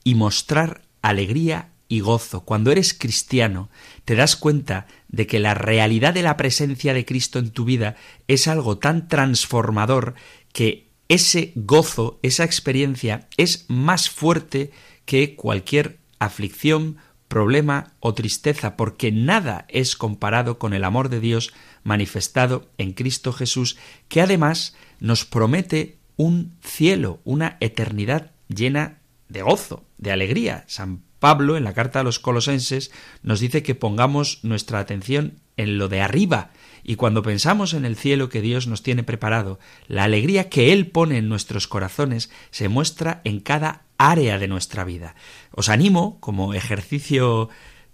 [0.05, 2.45] y mostrar alegría y gozo.
[2.45, 3.69] Cuando eres cristiano,
[4.05, 7.97] te das cuenta de que la realidad de la presencia de Cristo en tu vida
[8.27, 10.15] es algo tan transformador
[10.53, 14.73] que ese gozo, esa experiencia es más fuerte
[15.05, 16.99] que cualquier aflicción,
[17.29, 21.53] problema o tristeza, porque nada es comparado con el amor de Dios
[21.83, 23.77] manifestado en Cristo Jesús,
[24.09, 30.65] que además nos promete un cielo, una eternidad llena de gozo, de alegría.
[30.67, 32.91] San Pablo, en la carta a los colosenses,
[33.23, 36.51] nos dice que pongamos nuestra atención en lo de arriba,
[36.89, 40.87] y cuando pensamos en el cielo que Dios nos tiene preparado, la alegría que Él
[40.87, 45.17] pone en nuestros corazones se muestra en cada área de nuestra vida.
[45.51, 47.49] Os animo, como ejercicio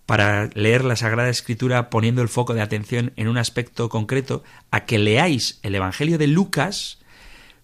[0.06, 4.84] para leer la Sagrada Escritura poniendo el foco de atención en un aspecto concreto, a
[4.84, 6.98] que leáis el Evangelio de Lucas,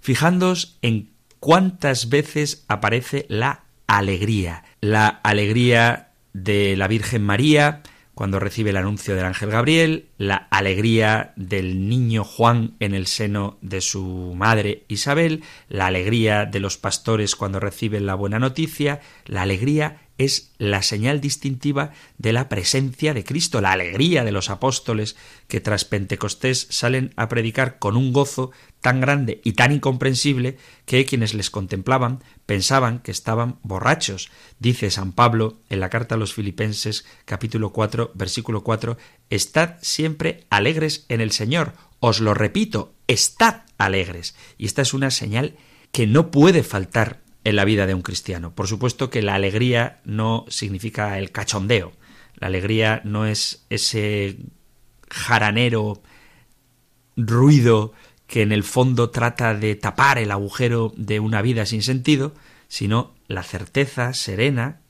[0.01, 1.11] fijándoos en
[1.41, 4.64] cuántas veces aparece la alegría.
[4.80, 7.82] La alegría de la Virgen María
[8.18, 13.59] cuando recibe el anuncio del ángel Gabriel, la alegría del niño Juan en el seno
[13.61, 19.43] de su madre Isabel, la alegría de los pastores cuando reciben la buena noticia, la
[19.43, 25.16] alegría es la señal distintiva de la presencia de Cristo, la alegría de los apóstoles
[25.46, 28.50] que tras Pentecostés salen a predicar con un gozo
[28.80, 34.30] tan grande y tan incomprensible que quienes les contemplaban pensaban que estaban borrachos.
[34.58, 38.98] Dice San Pablo en la carta a los Filipenses capítulo 4 versículo 4,
[39.30, 41.74] Estad siempre alegres en el Señor.
[42.00, 44.34] Os lo repito, estad alegres.
[44.58, 45.56] Y esta es una señal
[45.92, 48.55] que no puede faltar en la vida de un cristiano.
[48.55, 51.93] Por supuesto que la alegría no significa el cachondeo.
[52.36, 54.39] La alegría no es ese
[55.11, 56.03] jaranero
[57.16, 57.93] ruido
[58.26, 62.34] que en el fondo trata de tapar el agujero de una vida sin sentido,
[62.68, 64.82] sino la certeza serena,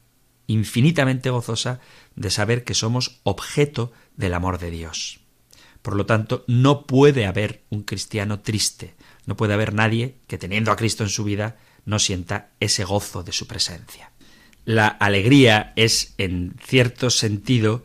[0.46, 1.80] infinitamente gozosa,
[2.16, 5.20] de saber que somos objeto del amor de Dios.
[5.82, 8.94] Por lo tanto, no puede haber un cristiano triste,
[9.24, 11.57] no puede haber nadie que teniendo a Cristo en su vida
[11.89, 14.12] no sienta ese gozo de su presencia.
[14.66, 17.82] La alegría es, en cierto sentido,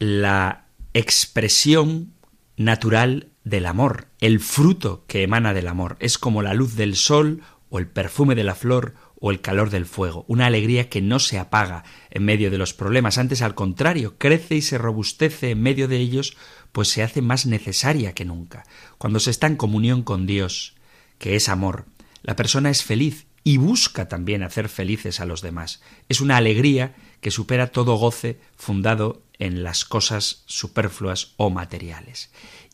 [0.00, 2.14] la expresión
[2.56, 5.96] natural del amor, el fruto que emana del amor.
[6.00, 9.70] Es como la luz del sol o el perfume de la flor o el calor
[9.70, 13.54] del fuego, una alegría que no se apaga en medio de los problemas, antes al
[13.54, 16.36] contrario, crece y se robustece en medio de ellos,
[16.72, 18.64] pues se hace más necesaria que nunca.
[18.96, 20.74] Cuando se está en comunión con Dios,
[21.18, 21.86] que es amor,
[22.22, 25.80] la persona es feliz y busca también hacer felices a los demás.
[26.08, 32.30] Es una alegría que supera todo goce fundado en las cosas superfluas o materiales.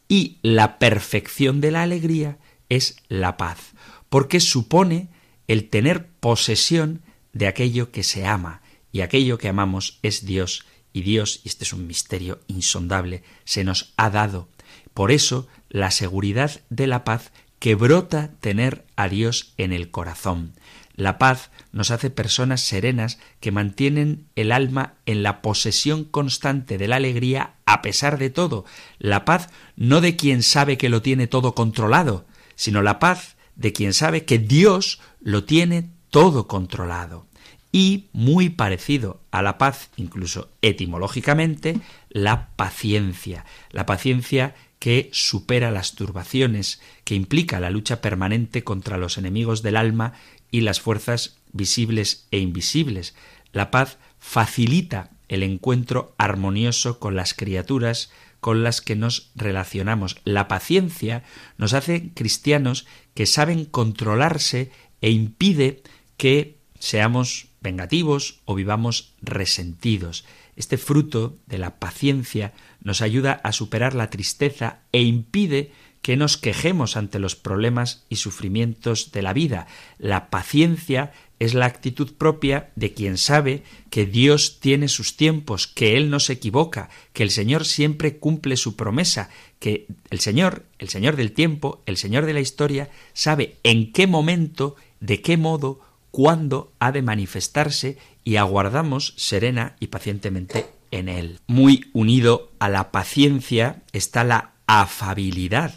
[0.09, 2.39] Y la perfección de la alegría
[2.69, 3.73] es la paz,
[4.09, 5.09] porque supone
[5.49, 7.03] el tener posesión
[7.33, 8.63] de aquello que se ama,
[8.93, 13.65] y aquello que amamos es Dios, y Dios, y este es un misterio insondable, se
[13.65, 14.49] nos ha dado.
[14.95, 17.33] Por eso, la seguridad de la paz
[17.65, 20.53] que brota tener a Dios en el corazón.
[20.97, 26.89] La paz nos hace personas serenas que mantienen el alma en la posesión constante de
[26.89, 28.67] la alegría a pesar de todo.
[28.99, 33.73] La paz no de quien sabe que lo tiene todo controlado, sino la paz de
[33.73, 37.27] quien sabe que Dios lo tiene todo controlado.
[37.73, 43.47] Y muy parecido a la paz, incluso etimológicamente, la paciencia.
[43.71, 44.55] La paciencia
[44.85, 50.13] que supera las turbaciones, que implica la lucha permanente contra los enemigos del alma
[50.51, 53.15] y las fuerzas visibles e invisibles.
[53.55, 58.11] La paz facilita el encuentro armonioso con las criaturas
[58.41, 60.19] con las que nos relacionamos.
[60.25, 61.23] La paciencia
[61.57, 64.71] nos hace cristianos que saben controlarse
[65.01, 65.83] e impide
[66.19, 70.27] que seamos vengativos o vivamos resentidos.
[70.57, 75.73] Este fruto de la paciencia nos ayuda a superar la tristeza e impide
[76.05, 79.67] que nos quejemos ante los problemas y sufrimientos de la vida.
[79.99, 85.97] La paciencia es la actitud propia de quien sabe que Dios tiene sus tiempos, que
[85.97, 90.91] Él no se equivoca, que el Señor siempre cumple su promesa, que el Señor, el
[90.91, 95.81] Señor del tiempo, el Señor de la historia, sabe en qué momento, de qué modo,
[96.15, 101.41] cuándo ha de manifestarse y aguardamos serena y pacientemente en Él.
[101.49, 105.75] Muy unido a la paciencia está la afabilidad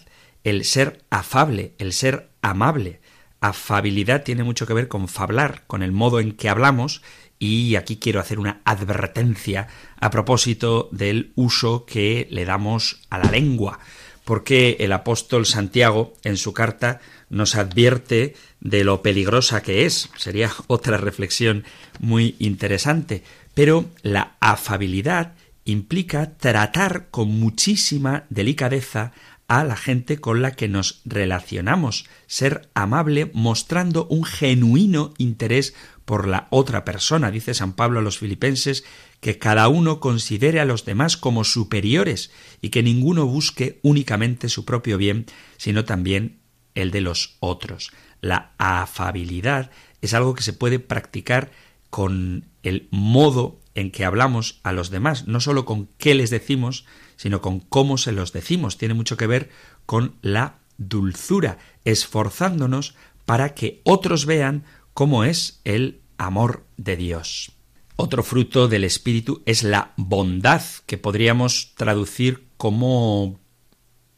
[0.48, 3.02] el ser afable, el ser amable.
[3.42, 7.02] Afabilidad tiene mucho que ver con fablar, con el modo en que hablamos,
[7.38, 9.68] y aquí quiero hacer una advertencia
[10.00, 13.80] a propósito del uso que le damos a la lengua,
[14.24, 20.10] porque el apóstol Santiago en su carta nos advierte de lo peligrosa que es.
[20.18, 21.64] Sería otra reflexión
[22.00, 23.24] muy interesante.
[23.54, 25.34] Pero la afabilidad
[25.66, 29.12] implica tratar con muchísima delicadeza
[29.48, 36.28] a la gente con la que nos relacionamos, ser amable mostrando un genuino interés por
[36.28, 37.32] la otra persona.
[37.32, 38.84] Dice San Pablo a los filipenses
[39.22, 42.32] que cada uno considere a los demás como superiores
[42.62, 45.26] y que ninguno busque únicamente su propio bien,
[45.58, 46.40] sino también
[46.76, 47.92] el de los otros.
[48.22, 51.52] La afabilidad es algo que se puede practicar
[51.90, 56.86] con el modo en que hablamos a los demás, no sólo con qué les decimos,
[57.16, 58.78] sino con cómo se los decimos.
[58.78, 59.50] Tiene mucho que ver
[59.86, 62.96] con la dulzura, esforzándonos
[63.26, 64.64] para que otros vean
[64.94, 67.52] cómo es el amor de Dios.
[67.96, 73.40] Otro fruto del Espíritu es la bondad, que podríamos traducir como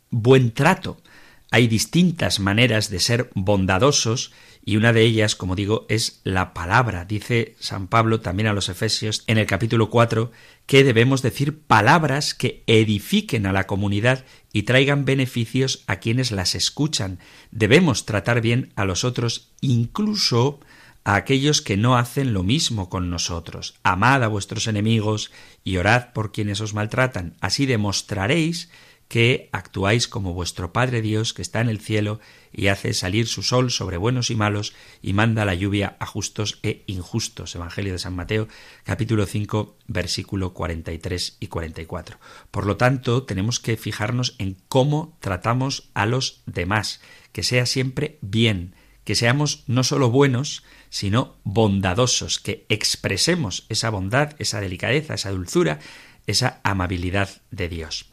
[0.10, 0.98] buen trato.
[1.52, 4.32] Hay distintas maneras de ser bondadosos
[4.64, 7.06] y una de ellas, como digo, es la palabra.
[7.06, 10.32] Dice San Pablo también a los Efesios en el capítulo 4
[10.68, 16.54] que debemos decir palabras que edifiquen a la comunidad y traigan beneficios a quienes las
[16.54, 17.18] escuchan.
[17.50, 20.60] Debemos tratar bien a los otros, incluso
[21.04, 23.80] a aquellos que no hacen lo mismo con nosotros.
[23.82, 25.32] Amad a vuestros enemigos
[25.64, 27.36] y orad por quienes os maltratan.
[27.42, 28.70] Así demostraréis
[29.10, 32.20] que actuáis como vuestro Padre Dios que está en el cielo
[32.54, 36.60] y hace salir su sol sobre buenos y malos y manda la lluvia a justos
[36.62, 37.56] e injustos.
[37.56, 38.48] Evangelio de San Mateo,
[38.84, 42.20] capítulo 5, versículo 43 y 44.
[42.52, 47.02] Por lo tanto, tenemos que fijarnos en cómo tratamos a los demás,
[47.32, 54.36] que sea siempre bien, que seamos no solo buenos, sino bondadosos, que expresemos esa bondad,
[54.38, 55.80] esa delicadeza, esa dulzura,
[56.28, 58.06] esa amabilidad de Dios.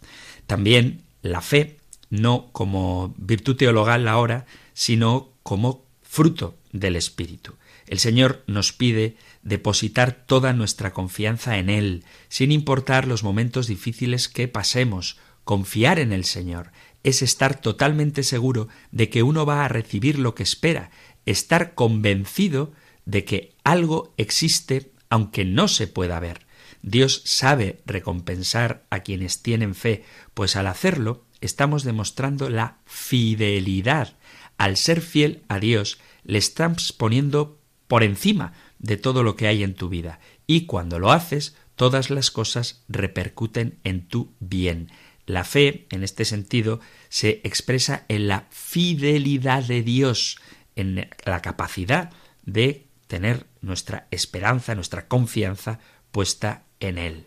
[0.46, 1.78] También la fe,
[2.10, 7.54] no como virtud teologal ahora, sino como fruto del Espíritu.
[7.86, 14.28] El Señor nos pide depositar toda nuestra confianza en Él, sin importar los momentos difíciles
[14.28, 15.18] que pasemos.
[15.44, 16.72] Confiar en el Señor
[17.04, 20.90] es estar totalmente seguro de que uno va a recibir lo que espera,
[21.24, 22.72] estar convencido
[23.04, 26.45] de que algo existe aunque no se pueda ver.
[26.86, 34.14] Dios sabe recompensar a quienes tienen fe, pues al hacerlo estamos demostrando la fidelidad.
[34.56, 37.58] Al ser fiel a Dios, le estás poniendo
[37.88, 40.20] por encima de todo lo que hay en tu vida.
[40.46, 44.92] Y cuando lo haces, todas las cosas repercuten en tu bien.
[45.26, 46.78] La fe, en este sentido,
[47.08, 50.38] se expresa en la fidelidad de Dios,
[50.76, 52.12] en la capacidad
[52.44, 55.80] de tener nuestra esperanza, nuestra confianza
[56.12, 57.26] puesta en Él.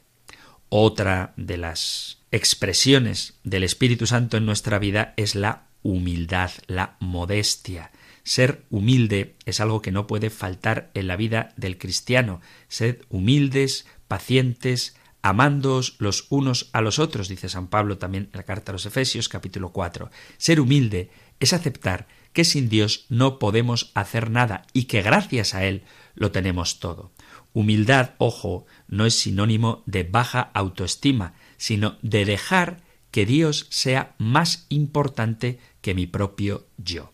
[0.69, 7.91] Otra de las expresiones del Espíritu Santo en nuestra vida es la humildad, la modestia.
[8.23, 12.41] Ser humilde es algo que no puede faltar en la vida del cristiano.
[12.67, 18.43] Sed humildes, pacientes, amándoos los unos a los otros, dice San Pablo también en la
[18.43, 20.11] carta a los Efesios capítulo 4.
[20.37, 25.65] Ser humilde es aceptar que sin Dios no podemos hacer nada y que gracias a
[25.65, 25.83] Él
[26.15, 27.11] lo tenemos todo.
[27.53, 32.81] Humildad, ojo, no es sinónimo de baja autoestima, sino de dejar
[33.11, 37.11] que Dios sea más importante que mi propio yo.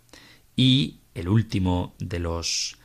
[0.56, 2.78] Y el último de los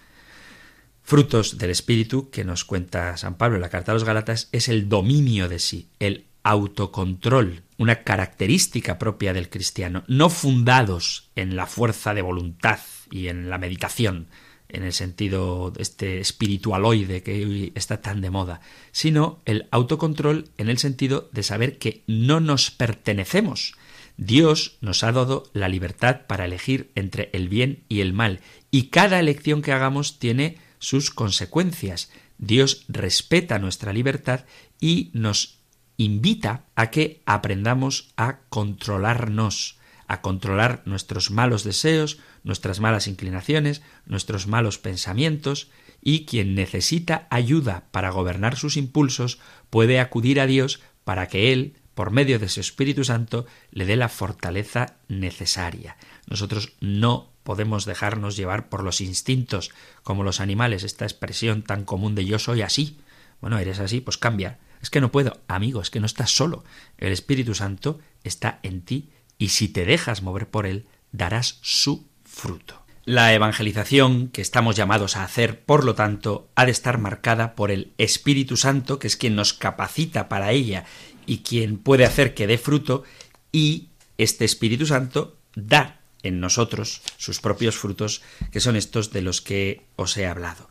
[1.03, 4.69] frutos del Espíritu que nos cuenta San Pablo en la carta a los Gálatas es
[4.69, 11.67] el dominio de sí, el autocontrol, una característica propia del cristiano, no fundados en la
[11.67, 12.79] fuerza de voluntad
[13.11, 14.29] y en la meditación,
[14.73, 18.61] en el sentido este espiritualoide que hoy está tan de moda,
[18.93, 23.75] sino el autocontrol en el sentido de saber que no nos pertenecemos.
[24.17, 28.41] Dios nos ha dado la libertad para elegir entre el bien y el mal,
[28.71, 32.11] y cada elección que hagamos tiene sus consecuencias.
[32.39, 34.45] Dios respeta nuestra libertad
[34.81, 35.61] y nos
[35.97, 39.79] invita a que aprendamos a controlarnos,
[40.11, 45.71] a controlar nuestros malos deseos, nuestras malas inclinaciones, nuestros malos pensamientos,
[46.03, 49.39] y quien necesita ayuda para gobernar sus impulsos
[49.71, 53.95] puede acudir a Dios para que Él, por medio de su Espíritu Santo, le dé
[53.95, 55.97] la fortaleza necesaria.
[56.27, 59.71] Nosotros no podemos dejarnos llevar por los instintos,
[60.03, 62.99] como los animales, esta expresión tan común de yo soy así.
[63.41, 64.59] Bueno, eres así, pues cambia.
[64.83, 66.65] Es que no puedo, amigo, es que no estás solo.
[66.99, 69.11] El Espíritu Santo está en ti
[69.41, 72.85] y si te dejas mover por él, darás su fruto.
[73.07, 77.71] La evangelización que estamos llamados a hacer, por lo tanto, ha de estar marcada por
[77.71, 80.85] el Espíritu Santo, que es quien nos capacita para ella
[81.27, 83.03] y quien puede hacer que dé fruto,
[83.51, 83.89] y
[84.19, 88.21] este Espíritu Santo da en nosotros sus propios frutos,
[88.53, 90.69] que son estos de los que os he hablado.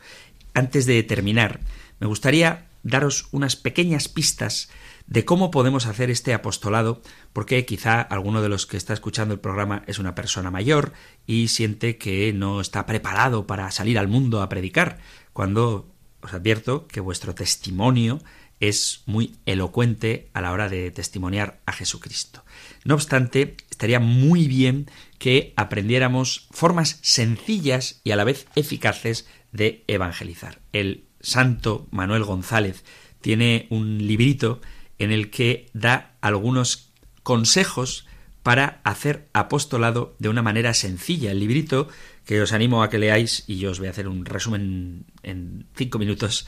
[0.53, 1.59] Antes de terminar,
[1.99, 4.69] me gustaría daros unas pequeñas pistas
[5.09, 7.01] de cómo podemos hacer este apostolado,
[7.33, 10.93] porque quizá alguno de los que está escuchando el programa es una persona mayor
[11.25, 14.99] y siente que no está preparado para salir al mundo a predicar,
[15.33, 15.91] cuando
[16.21, 18.19] os advierto que vuestro testimonio
[18.59, 22.43] es muy elocuente a la hora de testimoniar a Jesucristo.
[22.83, 29.83] No obstante, estaría muy bien que aprendiéramos formas sencillas y a la vez eficaces de
[29.87, 30.59] evangelizar.
[30.71, 32.83] El santo Manuel González
[33.21, 34.61] tiene un librito
[34.99, 36.91] en el que da algunos
[37.23, 38.05] consejos
[38.43, 41.31] para hacer apostolado de una manera sencilla.
[41.31, 41.87] El librito
[42.25, 45.65] que os animo a que leáis, y yo os voy a hacer un resumen en
[45.75, 46.47] cinco minutos,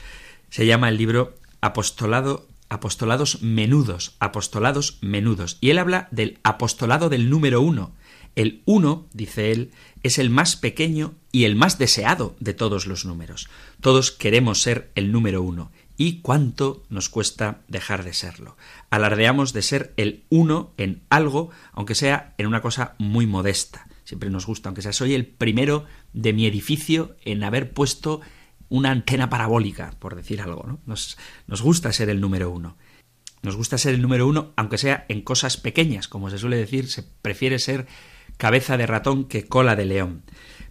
[0.50, 5.58] se llama el libro Apostolado apostolados menudos, apostolados menudos.
[5.60, 7.92] Y él habla del apostolado del número uno.
[8.34, 9.72] El uno, dice él,
[10.02, 13.48] es el más pequeño y el más deseado de todos los números.
[13.82, 15.70] Todos queremos ser el número uno.
[15.96, 18.56] ¿Y cuánto nos cuesta dejar de serlo?
[18.90, 23.86] Alardeamos de ser el uno en algo, aunque sea en una cosa muy modesta.
[24.04, 28.20] Siempre nos gusta, aunque sea soy el primero de mi edificio en haber puesto
[28.68, 30.64] una antena parabólica, por decir algo.
[30.66, 30.80] ¿no?
[30.86, 32.76] Nos, nos gusta ser el número uno.
[33.42, 36.88] Nos gusta ser el número uno, aunque sea en cosas pequeñas, como se suele decir,
[36.88, 37.86] se prefiere ser
[38.36, 40.22] cabeza de ratón que cola de león.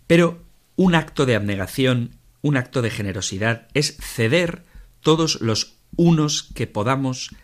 [0.07, 0.43] Pero
[0.75, 4.65] un acto de abnegación, un acto de generosidad, es ceder
[5.01, 7.35] todos los unos que podamos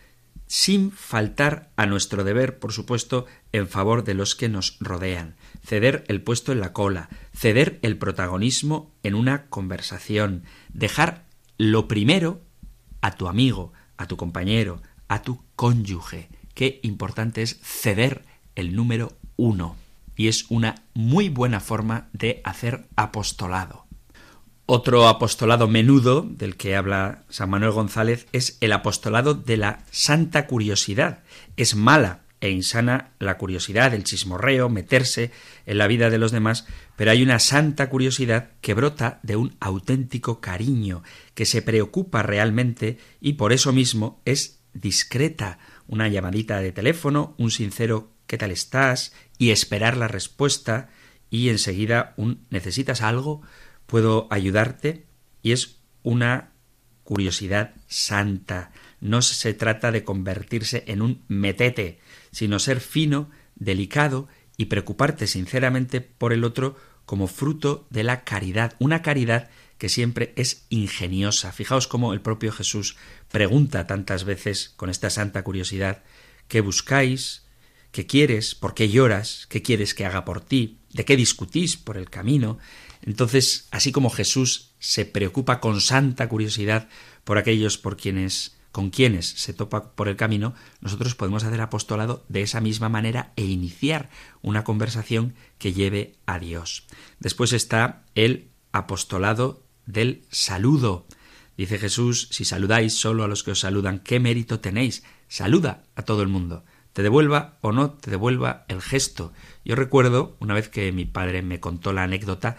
[0.46, 5.36] sin faltar a nuestro deber, por supuesto, en favor de los que nos rodean
[5.68, 11.26] ceder el puesto en la cola, ceder el protagonismo en una conversación, dejar
[11.58, 12.40] lo primero
[13.02, 16.30] a tu amigo, a tu compañero, a tu cónyuge.
[16.54, 19.76] Qué importante es ceder el número uno.
[20.16, 23.87] Y es una muy buena forma de hacer apostolado.
[24.70, 30.46] Otro apostolado menudo del que habla San Manuel González es el apostolado de la santa
[30.46, 31.22] curiosidad.
[31.56, 35.30] Es mala e insana la curiosidad, el chismorreo, meterse
[35.64, 36.66] en la vida de los demás,
[36.96, 41.02] pero hay una santa curiosidad que brota de un auténtico cariño,
[41.32, 47.50] que se preocupa realmente y por eso mismo es discreta, una llamadita de teléfono, un
[47.50, 49.14] sincero ¿qué tal estás?
[49.38, 50.90] y esperar la respuesta
[51.30, 53.40] y enseguida un ¿necesitas algo?
[53.88, 55.08] ¿Puedo ayudarte?
[55.42, 56.52] y es una
[57.04, 58.72] curiosidad santa.
[59.00, 66.00] No se trata de convertirse en un metete, sino ser fino, delicado y preocuparte sinceramente
[66.00, 66.76] por el otro
[67.06, 71.52] como fruto de la caridad, una caridad que siempre es ingeniosa.
[71.52, 72.96] Fijaos cómo el propio Jesús
[73.30, 76.02] pregunta tantas veces con esta santa curiosidad
[76.48, 77.46] ¿qué buscáis?
[77.92, 78.54] ¿Qué quieres?
[78.54, 79.46] ¿Por qué lloras?
[79.48, 80.80] ¿Qué quieres que haga por ti?
[80.92, 82.58] ¿De qué discutís por el camino?
[83.02, 86.88] Entonces, así como Jesús se preocupa con santa curiosidad
[87.24, 92.24] por aquellos por quienes con quienes se topa por el camino, nosotros podemos hacer apostolado
[92.28, 94.10] de esa misma manera e iniciar
[94.42, 96.84] una conversación que lleve a Dios.
[97.18, 101.06] Después está el apostolado del saludo.
[101.56, 105.02] Dice Jesús, si saludáis solo a los que os saludan, ¿qué mérito tenéis?
[105.26, 106.64] Saluda a todo el mundo.
[106.92, 109.32] Te devuelva o no te devuelva el gesto.
[109.64, 112.56] Yo recuerdo una vez que mi padre me contó la anécdota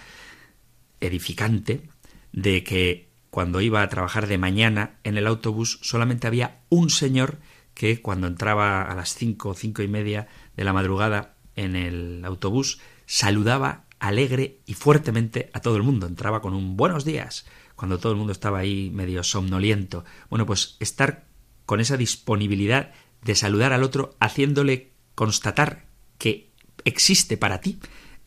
[1.01, 1.89] edificante
[2.31, 7.37] de que cuando iba a trabajar de mañana en el autobús solamente había un señor
[7.73, 10.27] que cuando entraba a las cinco o cinco y media
[10.57, 16.07] de la madrugada en el autobús saludaba alegre y fuertemente a todo el mundo.
[16.07, 17.45] Entraba con un buenos días
[17.75, 20.03] cuando todo el mundo estaba ahí medio somnoliento.
[20.29, 21.25] Bueno, pues estar
[21.65, 22.91] con esa disponibilidad
[23.23, 25.85] de saludar al otro haciéndole constatar
[26.17, 26.51] que
[26.85, 27.79] existe para ti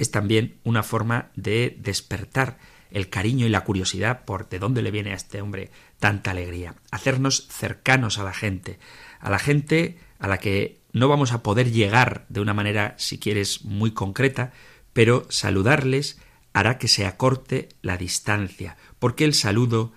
[0.02, 2.58] es también una forma de despertar
[2.90, 6.74] el cariño y la curiosidad por de dónde le viene a este hombre tanta alegría.
[6.90, 8.78] Hacernos cercanos a la gente,
[9.20, 13.18] a la gente a la que no vamos a poder llegar de una manera, si
[13.18, 14.52] quieres, muy concreta,
[14.92, 16.18] pero saludarles
[16.52, 19.92] hará que se acorte la distancia, porque el saludo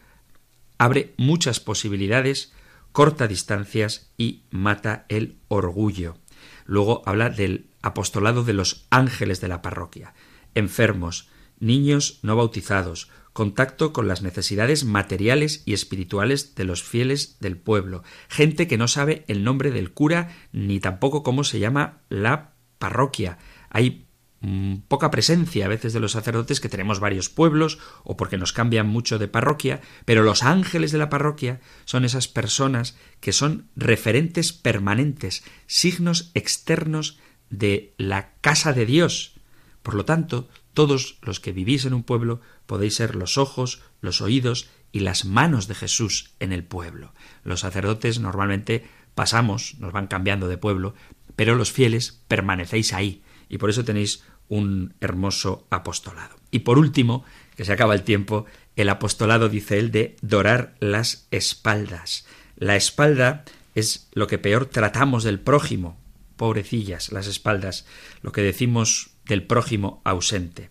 [0.77, 2.53] abre muchas posibilidades,
[2.91, 6.17] corta distancias y mata el orgullo.
[6.65, 10.15] Luego habla del apostolado de los ángeles de la parroquia,
[10.55, 11.29] enfermos,
[11.59, 18.03] niños no bautizados, contacto con las necesidades materiales y espirituales de los fieles del pueblo,
[18.27, 23.37] gente que no sabe el nombre del cura ni tampoco cómo se llama la parroquia.
[23.69, 24.07] Hay
[24.41, 28.51] mm, poca presencia a veces de los sacerdotes que tenemos varios pueblos o porque nos
[28.51, 33.69] cambian mucho de parroquia, pero los ángeles de la parroquia son esas personas que son
[33.75, 37.19] referentes permanentes, signos externos
[37.49, 39.33] de la casa de Dios.
[39.83, 44.21] Por lo tanto, todos los que vivís en un pueblo podéis ser los ojos, los
[44.21, 47.13] oídos y las manos de Jesús en el pueblo.
[47.43, 50.93] Los sacerdotes normalmente pasamos, nos van cambiando de pueblo,
[51.35, 56.35] pero los fieles permanecéis ahí y por eso tenéis un hermoso apostolado.
[56.51, 57.25] Y por último,
[57.55, 62.25] que se acaba el tiempo, el apostolado, dice él, de dorar las espaldas.
[62.57, 63.43] La espalda
[63.73, 65.97] es lo que peor tratamos del prójimo,
[66.37, 67.85] pobrecillas las espaldas,
[68.21, 70.69] lo que decimos del prójimo ausente.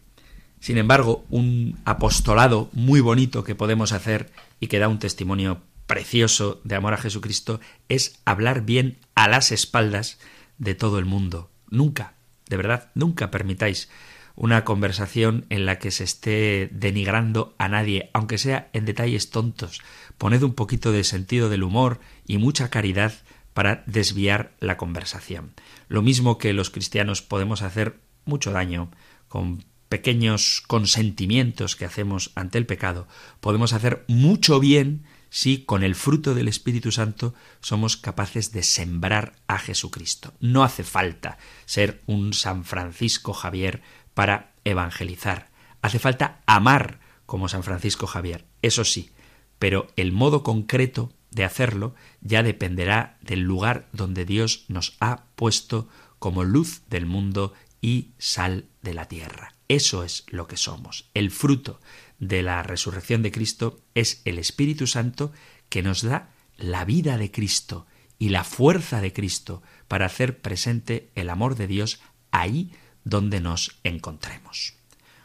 [0.60, 6.60] Sin embargo, un apostolado muy bonito que podemos hacer y que da un testimonio precioso
[6.64, 10.18] de amor a Jesucristo es hablar bien a las espaldas
[10.58, 11.50] de todo el mundo.
[11.68, 12.14] Nunca,
[12.48, 13.90] de verdad, nunca permitáis
[14.36, 19.80] una conversación en la que se esté denigrando a nadie, aunque sea en detalles tontos.
[20.18, 23.12] Poned un poquito de sentido del humor y mucha caridad
[23.54, 25.54] para desviar la conversación.
[25.88, 28.90] Lo mismo que los cristianos podemos hacer mucho daño
[29.28, 33.06] con pequeños consentimientos que hacemos ante el pecado,
[33.40, 39.34] podemos hacer mucho bien si con el fruto del Espíritu Santo somos capaces de sembrar
[39.46, 40.32] a Jesucristo.
[40.40, 43.82] No hace falta ser un San Francisco Javier
[44.14, 45.50] para evangelizar.
[45.82, 49.10] Hace falta amar como San Francisco Javier, eso sí,
[49.58, 55.88] pero el modo concreto de hacerlo ya dependerá del lugar donde Dios nos ha puesto
[56.18, 59.54] como luz del mundo y sal de la tierra.
[59.68, 61.10] Eso es lo que somos.
[61.14, 61.80] El fruto
[62.18, 65.32] de la resurrección de Cristo es el Espíritu Santo
[65.68, 67.86] que nos da la vida de Cristo
[68.18, 72.72] y la fuerza de Cristo para hacer presente el amor de Dios ahí
[73.04, 74.74] donde nos encontremos.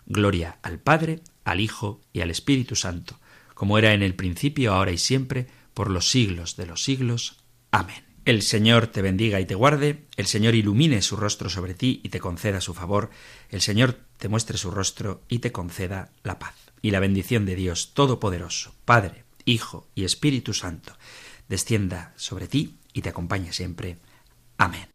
[0.06, 3.20] Gloria al Padre, al Hijo y al Espíritu Santo,
[3.54, 5.48] como era en el principio, ahora y siempre,
[5.80, 7.38] por los siglos de los siglos.
[7.72, 8.04] Amén.
[8.26, 12.10] El Señor te bendiga y te guarde, el Señor ilumine su rostro sobre ti y
[12.10, 13.12] te conceda su favor,
[13.50, 16.56] el Señor te muestre su rostro y te conceda la paz.
[16.82, 20.98] Y la bendición de Dios Todopoderoso, Padre, Hijo y Espíritu Santo,
[21.48, 24.00] descienda sobre ti y te acompañe siempre.
[24.58, 24.90] Amén.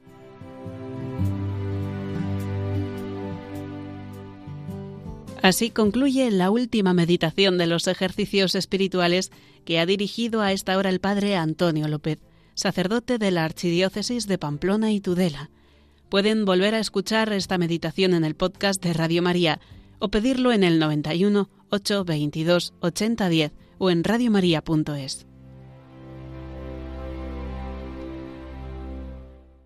[5.44, 9.30] Así concluye la última meditación de los ejercicios espirituales
[9.64, 12.18] que ha dirigido a esta hora el padre Antonio López,
[12.54, 15.50] sacerdote de la Archidiócesis de Pamplona y Tudela.
[16.08, 19.60] Pueden volver a escuchar esta meditación en el podcast de Radio María
[19.98, 25.26] o pedirlo en el 91 822 8010 o en radiomaria.es.